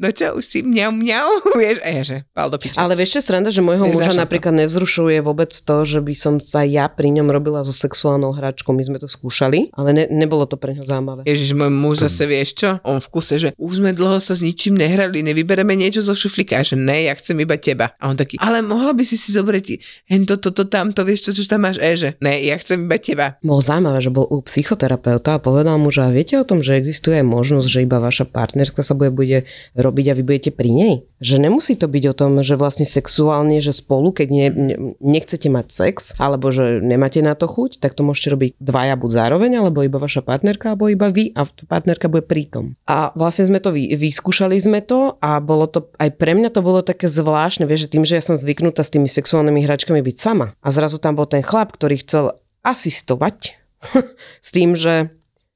No 0.00 0.08
čo, 0.08 0.40
už 0.40 0.44
si 0.48 0.58
mňau, 0.64 0.88
mňau, 0.88 1.28
vieš, 1.60 1.84
a 1.84 1.88
ja, 1.92 2.02
že 2.02 2.16
pál 2.32 2.48
do 2.48 2.56
piče. 2.56 2.80
Ale 2.80 2.96
vieš, 2.96 3.20
čo 3.20 3.28
sranda, 3.28 3.52
že 3.52 3.60
môjho 3.60 3.84
muža 3.92 4.08
Neznášam 4.08 4.16
to. 4.16 4.24
napríklad 4.24 4.54
nevzrušuje 4.64 5.20
vôbec 5.20 5.52
to, 5.52 5.76
že 5.84 6.00
by 6.00 6.14
som 6.16 6.34
sa 6.40 6.64
ja 6.64 6.88
pri 6.88 7.12
ňom 7.12 7.28
robila 7.28 7.60
so 7.60 7.76
sexuálnou 7.76 8.32
hračkou. 8.32 8.72
My 8.72 8.88
sme 8.88 8.96
to 8.96 9.04
skúšali, 9.04 9.68
ale 9.76 9.92
ne, 9.92 10.04
nebolo 10.08 10.48
to 10.48 10.56
pre 10.56 10.72
ňo 10.72 10.88
zaujímavé. 10.88 11.28
Ježiš, 11.28 11.52
môj 11.52 11.68
muž 11.68 12.08
zase 12.08 12.24
vieš 12.24 12.56
čo? 12.56 12.80
On 12.88 13.04
v 13.04 13.08
kuse, 13.12 13.36
že 13.36 13.48
už 13.60 13.84
sme 13.84 13.92
dlho 13.92 14.16
sa 14.16 14.32
s 14.32 14.40
ničím 14.40 14.80
nehrali, 14.80 15.20
nevybereme 15.20 15.76
niečo 15.76 16.00
zo 16.00 16.16
šuflíka. 16.16 16.56
A 16.56 16.64
že 16.64 16.80
ne, 16.80 17.04
ja 17.04 17.12
chcem 17.12 17.36
iba 17.44 17.60
teba. 17.60 17.92
A 18.00 18.08
on 18.08 18.16
taký, 18.16 18.40
ale 18.40 18.64
mohla 18.64 18.96
by 18.96 19.04
si 19.04 19.20
si 19.20 19.28
zobrať 19.36 19.76
hen 20.08 20.24
toto, 20.24 20.56
toto, 20.56 20.72
tamto, 20.72 21.04
vieš 21.04 21.28
čo, 21.28 21.44
čo 21.44 21.44
tam 21.44 21.68
máš? 21.68 21.76
E, 21.76 21.92
že 22.00 22.08
ne, 22.24 22.40
ja 22.40 22.56
chcem 22.56 22.88
iba 22.88 22.96
teba. 22.96 23.36
Bolo 23.44 23.60
zaujímavé, 23.60 24.00
že 24.00 24.08
bol 24.08 24.24
u 24.24 24.40
psychoterapeuta 24.40 25.36
a 25.36 25.42
povedal 25.42 25.76
mu, 25.76 25.92
že 25.92 26.00
a 26.00 26.08
viete 26.08 26.40
o 26.40 26.48
tom, 26.48 26.64
že 26.64 26.80
existuje 26.80 27.20
možnosť, 27.20 27.68
že 27.68 27.84
iba 27.84 28.00
vaša 28.00 28.24
partnerka 28.24 28.80
sa 28.80 28.96
bude, 28.96 29.12
bude 29.12 29.44
robiť 29.82 30.06
a 30.12 30.16
vy 30.16 30.22
budete 30.22 30.50
pri 30.54 30.70
nej. 30.70 30.94
Že 31.22 31.50
nemusí 31.50 31.74
to 31.74 31.86
byť 31.86 32.04
o 32.10 32.14
tom, 32.14 32.32
že 32.42 32.58
vlastne 32.58 32.86
sexuálne, 32.86 33.58
že 33.58 33.74
spolu, 33.74 34.14
keď 34.14 34.28
ne, 34.30 34.46
ne, 34.50 34.74
nechcete 34.98 35.50
mať 35.50 35.66
sex, 35.70 35.94
alebo 36.18 36.50
že 36.54 36.82
nemáte 36.82 37.22
na 37.22 37.34
to 37.34 37.50
chuť, 37.50 37.78
tak 37.82 37.98
to 37.98 38.06
môžete 38.06 38.28
robiť 38.34 38.50
dvaja 38.58 38.94
buď 38.98 39.10
zároveň, 39.10 39.62
alebo 39.62 39.82
iba 39.82 39.98
vaša 39.98 40.22
partnerka, 40.22 40.74
alebo 40.74 40.90
iba 40.90 41.10
vy 41.10 41.34
a 41.34 41.46
partnerka 41.46 42.06
bude 42.06 42.26
pritom. 42.26 42.78
A 42.86 43.10
vlastne 43.14 43.50
sme 43.50 43.58
to 43.58 43.74
vy, 43.74 43.94
vyskúšali 43.94 44.58
sme 44.58 44.82
to 44.82 45.18
a 45.18 45.38
bolo 45.42 45.66
to, 45.66 45.90
aj 45.98 46.10
pre 46.18 46.34
mňa 46.34 46.50
to 46.54 46.62
bolo 46.62 46.82
také 46.82 47.06
zvláštne, 47.10 47.66
vieš, 47.66 47.86
že 47.86 47.92
tým, 47.98 48.04
že 48.06 48.18
ja 48.18 48.22
som 48.22 48.38
zvyknutá 48.38 48.82
s 48.82 48.94
tými 48.94 49.06
sexuálnymi 49.10 49.62
hračkami 49.66 50.02
byť 50.02 50.16
sama 50.18 50.54
a 50.58 50.68
zrazu 50.70 50.98
tam 51.02 51.18
bol 51.18 51.26
ten 51.26 51.42
chlap, 51.42 51.74
ktorý 51.74 52.02
chcel 52.02 52.24
asistovať 52.62 53.58
s 54.46 54.50
tým, 54.54 54.78
že 54.78 55.10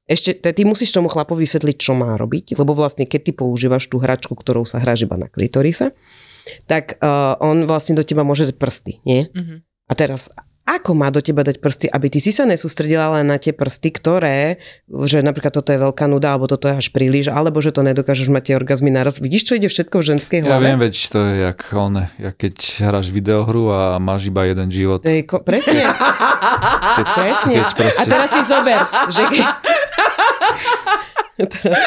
ešte 0.07 0.33
te- 0.33 0.51
ty 0.51 0.63
musíš 0.63 0.89
tomu 0.89 1.07
chlapovi 1.07 1.43
vysvetliť, 1.43 1.77
čo 1.77 1.91
má 1.91 2.15
robiť, 2.15 2.55
lebo 2.55 2.71
vlastne 2.71 3.03
keď 3.03 3.21
ty 3.21 3.31
používaš 3.33 3.85
tú 3.85 3.99
hračku, 3.99 4.31
ktorou 4.31 4.63
sa 4.63 4.79
hráš 4.79 5.03
iba 5.03 5.15
na 5.15 5.27
klitorise, 5.27 5.91
tak 6.63 6.95
uh, 6.97 7.35
on 7.37 7.63
vlastne 7.63 7.93
do 7.93 8.01
teba 8.01 8.23
môže 8.23 8.45
dať 8.45 8.55
prsty, 8.55 9.03
nie? 9.03 9.27
Mhm. 9.29 9.67
A 9.87 9.93
teraz, 9.93 10.27
ako 10.63 10.91
má 10.93 11.07
do 11.07 11.19
teba 11.19 11.39
dať 11.41 11.59
prsty, 11.59 11.87
aby 11.87 12.07
ty 12.07 12.19
si 12.19 12.31
sa 12.31 12.43
nesústredila 12.43 13.07
len 13.13 13.23
na 13.25 13.35
tie 13.35 13.51
prsty, 13.51 13.87
ktoré, 13.89 14.59
že 15.03 15.19
napríklad 15.19 15.51
toto 15.53 15.71
je 15.71 15.79
veľká 15.81 16.05
nuda, 16.05 16.27
alebo 16.29 16.43
toto 16.45 16.67
je 16.67 16.75
až 16.75 16.87
príliš, 16.89 17.27
alebo 17.27 17.59
že 17.59 17.71
to 17.71 17.79
nedokážeš 17.81 18.27
mať 18.27 18.43
tie 18.45 18.55
orgazmy 18.55 18.87
naraz. 18.89 19.15
Vidíš, 19.17 19.43
čo 19.43 19.55
ide 19.55 19.67
všetko 19.67 19.95
v 19.97 20.07
ženskej 20.09 20.39
Ja 20.39 20.55
hlave? 20.55 20.63
viem, 20.65 20.79
veď 20.81 20.95
to 21.05 21.19
je 21.21 21.33
jak, 21.41 21.59
on, 21.71 21.93
jak 22.15 22.35
keď 22.37 22.55
hráš 22.81 23.07
videohru 23.09 23.71
a 23.71 23.81
máš 23.97 24.27
iba 24.27 24.43
jeden 24.43 24.67
život. 24.67 25.03
Je 25.03 25.23
ko- 25.23 25.39
presne, 25.39 25.83
Keď, 25.83 27.07
presne. 27.13 27.53
keď 27.55 27.67
proste, 27.73 27.99
A 27.99 28.03
teraz 28.05 28.29
si 28.29 28.41
zober, 28.45 28.79
že 29.09 29.21
keď... 29.25 29.45
teraz, 31.53 31.77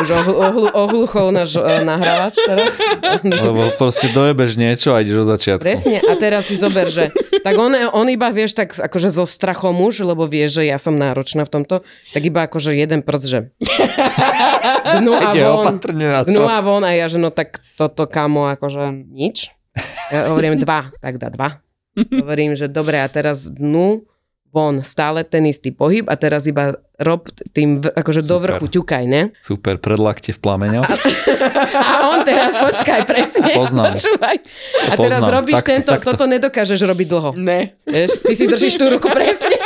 už 0.00 0.08
ohlu, 0.24 0.34
ohlu, 0.40 0.68
ohluchol 0.72 1.28
náš 1.28 1.60
uh, 1.60 1.84
nahrávač 1.84 2.34
teraz. 2.40 2.72
lebo 3.46 3.76
proste 3.76 4.08
dojebeš 4.08 4.56
niečo 4.56 4.96
a 4.96 5.04
ideš 5.04 5.28
od 5.28 5.28
začiatku. 5.36 5.64
Presne, 5.64 6.00
a 6.00 6.12
teraz 6.16 6.48
si 6.48 6.56
zober, 6.56 6.88
že 6.88 7.12
tak 7.44 7.54
on, 7.60 7.72
on 7.92 8.06
iba, 8.08 8.32
vieš, 8.32 8.56
tak 8.56 8.72
akože 8.72 9.12
zo 9.12 9.28
strachom 9.28 9.76
už, 9.76 10.08
lebo 10.08 10.24
vie, 10.24 10.48
že 10.48 10.64
ja 10.64 10.80
som 10.80 10.96
náročná 10.96 11.44
v 11.44 11.52
tomto, 11.60 11.84
tak 12.16 12.22
iba 12.24 12.48
akože 12.48 12.72
jeden 12.72 13.04
prst, 13.04 13.26
že 13.28 13.38
dnu 15.00 15.12
a 15.12 15.30
von, 15.36 15.76
dnu 16.26 16.42
a 16.48 16.58
von 16.64 16.82
a 16.86 16.96
ja, 16.96 17.06
že 17.08 17.20
no 17.20 17.28
tak 17.28 17.60
toto 17.76 18.08
kamo, 18.08 18.48
akože 18.56 19.04
nič. 19.12 19.52
Ja 20.10 20.32
hovorím 20.32 20.58
dva, 20.58 20.90
tak 20.98 21.20
dá 21.20 21.30
dva. 21.30 21.62
Hovorím, 21.94 22.56
že 22.56 22.70
dobre, 22.70 23.02
a 23.02 23.06
teraz 23.10 23.50
dnu, 23.50 24.08
von, 24.50 24.80
stále 24.80 25.22
ten 25.22 25.44
istý 25.44 25.70
pohyb 25.70 26.04
a 26.04 26.14
teraz 26.14 26.44
iba 26.44 26.72
rob 26.96 27.24
tým, 27.48 27.80
akože 27.80 28.20
do 28.20 28.36
Super. 28.36 28.44
vrchu 28.52 28.66
ťukaj, 28.72 29.04
ne? 29.04 29.22
Super, 29.38 29.76
predlakte 29.76 30.30
v 30.30 30.38
plameňoch. 30.38 30.84
A 31.72 31.84
on 32.10 32.20
teraz, 32.22 32.52
počkaj, 32.52 33.00
presne. 33.04 33.50
Poznám. 33.52 33.94
Počúvaj. 33.94 34.36
A 34.84 34.92
To 34.92 35.00
teraz 35.00 35.20
poznám. 35.20 35.34
robíš 35.34 35.56
Takto, 35.56 35.70
tento, 35.70 35.90
takto. 35.92 36.06
toto 36.10 36.24
nedokážeš 36.26 36.80
robiť 36.82 37.06
dlho. 37.08 37.30
Ne. 37.36 37.78
Vieš, 37.82 38.20
ty 38.20 38.32
si 38.34 38.44
držíš 38.44 38.74
tú 38.74 38.84
ruku 38.88 39.06
presne. 39.08 39.56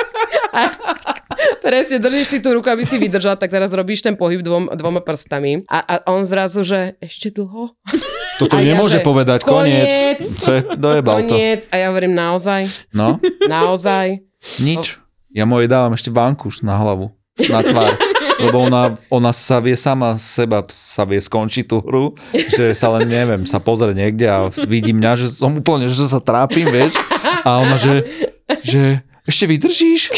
A 0.52 0.60
presne, 1.60 1.98
držíš 1.98 2.26
si 2.28 2.38
tú 2.38 2.52
ruku, 2.52 2.66
aby 2.66 2.82
si 2.82 2.96
vydržal, 2.96 3.34
tak 3.34 3.48
teraz 3.48 3.70
robíš 3.70 3.98
ten 4.00 4.14
pohyb 4.14 4.38
dvom, 4.38 4.70
dvoma 4.70 5.00
prstami. 5.00 5.66
A, 5.66 5.80
a 5.80 5.94
on 6.06 6.22
zrazu, 6.22 6.62
že 6.62 6.94
ešte 6.98 7.32
dlho? 7.32 7.74
Toto 8.36 8.54
A 8.54 8.60
ja, 8.60 8.74
nemôže 8.74 8.98
že 8.98 9.02
povedať, 9.02 9.42
koniec. 9.42 9.86
koniec. 9.86 10.18
Co 10.22 10.50
je, 10.52 10.60
dojebal 10.74 11.18
to. 11.20 11.34
Koniec. 11.34 11.66
A 11.68 11.74
ja 11.76 11.86
hovorím 11.88 12.12
naozaj, 12.12 12.66
No, 12.90 13.18
naozaj. 13.44 14.22
Nič. 14.58 14.98
Ja 15.30 15.44
mojej 15.44 15.66
dávam 15.66 15.90
ešte 15.90 16.08
vankuš 16.08 16.60
na 16.60 16.74
hlavu, 16.74 17.10
na 17.42 17.60
tvár. 17.60 17.90
Lebo 18.34 18.62
ona, 18.62 18.98
ona 19.08 19.30
sa 19.30 19.58
vie 19.58 19.74
sama 19.74 20.14
seba 20.14 20.62
sa 20.66 21.02
vie 21.02 21.18
skončiť 21.18 21.64
tú 21.64 21.78
hru, 21.78 22.18
že 22.32 22.74
sa 22.74 22.90
len 22.90 23.06
neviem, 23.06 23.42
sa 23.42 23.58
pozrie 23.58 23.94
niekde 23.94 24.26
a 24.26 24.46
vidí 24.66 24.90
mňa, 24.90 25.12
že 25.14 25.26
som 25.30 25.54
úplne, 25.54 25.86
že 25.86 26.02
sa 26.02 26.18
trápim, 26.18 26.66
vieš. 26.66 26.98
A 27.40 27.62
ona, 27.62 27.78
že, 27.78 28.02
že 28.60 28.82
ešte 29.22 29.46
vydržíš? 29.46 30.10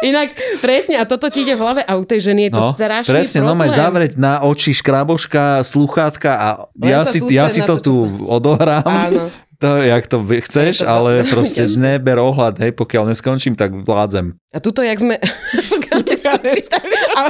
Inak, 0.00 0.32
presne, 0.60 0.96
a 0.96 1.04
toto 1.04 1.28
ti 1.28 1.44
ide 1.44 1.52
v 1.52 1.60
hlave 1.60 1.80
a 1.80 1.92
u 1.94 2.04
tej 2.04 2.32
ženy 2.32 2.48
je 2.48 2.52
to 2.56 2.62
No, 2.62 2.72
strašný 2.72 3.08
presne, 3.10 3.38
no 3.40 3.52
problém. 3.52 3.60
maj 3.62 3.70
zavrieť 3.76 4.12
na 4.16 4.40
oči 4.40 4.72
škraboška, 4.72 5.60
sluchátka 5.60 6.30
a 6.32 6.48
Len 6.74 6.88
ja 6.90 7.00
si, 7.04 7.20
ja 7.28 7.46
si 7.46 7.60
to 7.60 7.76
to, 7.76 7.82
tu 7.82 7.94
sa- 7.98 8.08
odohrám. 8.30 8.84
Áno. 8.84 9.28
To, 9.60 9.76
jak 9.76 10.08
to 10.08 10.24
chceš, 10.24 10.80
to 10.80 10.88
ale 10.88 11.20
veľmi 11.20 11.32
proste 11.36 11.68
ťažké. 11.68 11.76
neber 11.76 12.16
ohľad, 12.16 12.64
hej, 12.64 12.72
pokiaľ 12.72 13.12
neskončím, 13.12 13.60
tak 13.60 13.76
vládzem. 13.76 14.32
A 14.56 14.58
tuto, 14.58 14.80
jak 14.80 14.96
sme... 14.96 15.20
a 17.18 17.20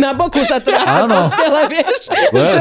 na 0.00 0.16
boku 0.16 0.40
sa 0.48 0.64
tráfi 0.64 1.04
Áno. 1.04 1.28
postele, 1.28 1.62
vieš? 1.68 2.00
Well. 2.32 2.56
Že, 2.56 2.60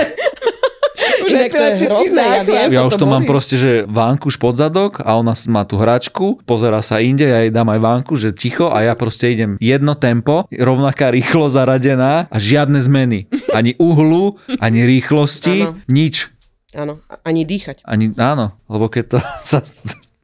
Už 1.23 1.31
Inak 1.31 1.51
to 1.51 1.55
je 1.55 1.71
epileptický 1.71 1.87
hrozné, 1.87 2.23
ja 2.23 2.41
viem. 2.43 2.69
Ja 2.73 2.81
to 2.83 2.87
už 2.91 2.95
to 2.99 3.05
mám 3.07 3.23
boli. 3.23 3.31
proste, 3.31 3.55
že 3.55 3.71
vánkuš 3.87 4.35
pod 4.39 4.55
zadok 4.59 4.99
a 5.03 5.15
ona 5.15 5.35
má 5.47 5.63
tú 5.63 5.79
hračku, 5.79 6.43
pozera 6.43 6.83
sa 6.83 6.99
inde, 6.99 7.27
ja 7.27 7.43
jej 7.43 7.51
dám 7.51 7.71
aj 7.71 7.79
vánku, 7.79 8.13
že 8.19 8.35
ticho 8.35 8.71
a 8.71 8.83
ja 8.83 8.93
proste 8.95 9.31
idem 9.31 9.55
jedno 9.59 9.95
tempo, 9.95 10.47
rovnaká 10.51 11.11
rýchlo 11.11 11.47
zaradená 11.47 12.27
a 12.27 12.37
žiadne 12.39 12.79
zmeny. 12.79 13.31
Ani 13.55 13.75
uhlu, 13.79 14.35
ani 14.59 14.83
rýchlosti, 14.83 15.87
nič. 15.87 16.32
Áno, 16.73 16.97
ani 17.21 17.45
dýchať. 17.45 17.85
Ani, 17.85 18.09
áno, 18.17 18.57
lebo 18.65 18.89
keď 18.89 19.05
to 19.13 19.17
sa, 19.49 19.61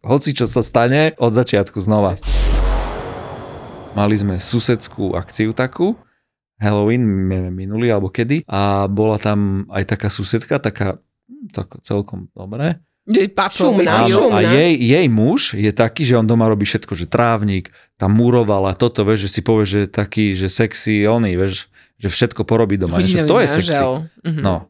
hoci 0.02 0.34
čo 0.34 0.50
sa 0.50 0.66
stane, 0.66 1.14
od 1.22 1.30
začiatku 1.30 1.78
znova. 1.78 2.18
Mali 3.94 4.16
sme 4.18 4.42
susedskú 4.42 5.14
akciu 5.14 5.54
takú, 5.54 5.94
Halloween, 6.60 7.30
neviem, 7.30 7.56
minulý 7.56 7.94
alebo 7.94 8.12
kedy, 8.12 8.44
a 8.50 8.90
bola 8.90 9.16
tam 9.22 9.70
aj 9.72 9.96
taká 9.96 10.10
susedka, 10.12 10.60
taká 10.60 11.00
hm, 11.30 11.54
tak 11.54 11.78
celkom 11.86 12.28
dobré. 12.34 12.82
Šumná? 13.50 14.06
Áno, 14.06 14.30
a 14.30 14.46
jej, 14.46 14.78
jej 14.78 15.08
muž 15.10 15.58
je 15.58 15.74
taký, 15.74 16.06
že 16.06 16.14
on 16.14 16.30
doma 16.30 16.46
robí 16.46 16.62
všetko, 16.62 16.94
že 16.94 17.10
trávnik, 17.10 17.74
tam 17.98 18.14
muroval 18.14 18.70
a 18.70 18.78
toto, 18.78 19.02
vieš, 19.02 19.26
že 19.26 19.40
si 19.40 19.42
povie, 19.42 19.66
že 19.66 19.82
taký, 19.90 20.38
že 20.38 20.46
sexy 20.46 21.10
oný, 21.10 21.34
vieš, 21.34 21.74
že 21.98 22.06
všetko 22.06 22.46
porobí 22.46 22.78
doma. 22.78 23.02
Že 23.02 23.26
to 23.26 23.42
je 23.42 23.48
sexy. 23.50 23.82
Mhm. 24.30 24.42
No, 24.46 24.70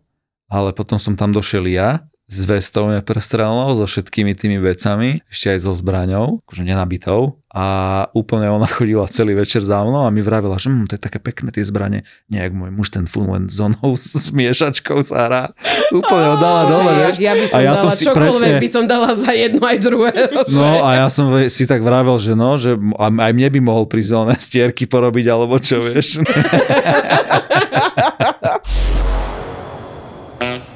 ale 0.49 0.73
potom 0.73 0.97
som 0.97 1.13
tam 1.13 1.29
došiel 1.29 1.69
ja 1.69 2.09
s 2.29 2.45
vestou 2.45 2.85
neprestrelnou, 2.93 3.73
so 3.73 3.89
všetkými 3.89 4.37
tými 4.37 4.61
vecami, 4.61 5.25
ešte 5.33 5.57
aj 5.57 5.59
so 5.65 5.73
zbraňou, 5.73 6.45
akože 6.45 6.61
nenabitou. 6.61 7.41
A 7.49 8.05
úplne 8.13 8.45
ona 8.53 8.69
chodila 8.77 9.09
celý 9.09 9.33
večer 9.33 9.65
za 9.65 9.81
mnou 9.81 10.05
a 10.05 10.13
mi 10.13 10.21
vravila, 10.21 10.61
že 10.61 10.69
hm, 10.69 10.85
to 10.85 10.93
je 10.93 11.01
také 11.01 11.17
pekné 11.17 11.49
tie 11.49 11.65
zbranie. 11.65 12.05
Nie, 12.29 12.45
jak 12.45 12.53
môj 12.53 12.69
muž 12.69 12.93
ten 12.93 13.09
fun 13.09 13.25
len 13.33 13.49
s 13.49 13.57
onou 13.57 13.97
s 13.97 14.29
miešačkou 14.29 15.01
sa 15.01 15.25
hrá. 15.25 15.43
Úplne 15.89 16.25
ho 16.29 16.37
dala 16.37 16.61
dole, 16.69 16.91
vieš. 17.01 17.17
ja 17.17 17.33
by 17.33 17.45
som 17.49 17.57
a 17.57 17.59
ja 17.65 17.73
dala 17.73 17.81
som 17.81 17.89
si 17.97 18.05
čokoľvek, 18.05 18.29
presne, 18.29 18.61
by 18.61 18.69
som 18.69 18.83
dala 18.85 19.09
za 19.17 19.31
jedno 19.33 19.63
aj 19.65 19.77
druhé. 19.81 20.13
No 20.53 20.85
a 20.85 21.01
ja 21.01 21.07
som 21.09 21.33
si 21.49 21.65
tak 21.65 21.81
vravel, 21.81 22.21
že 22.21 22.37
no, 22.37 22.61
že 22.61 22.77
aj 22.77 23.31
mne 23.33 23.49
by 23.49 23.59
mohol 23.65 23.89
prísť 23.89 24.37
stierky 24.37 24.85
porobiť, 24.85 25.25
alebo 25.29 25.57
čo, 25.57 25.81
vieš. 25.81 26.21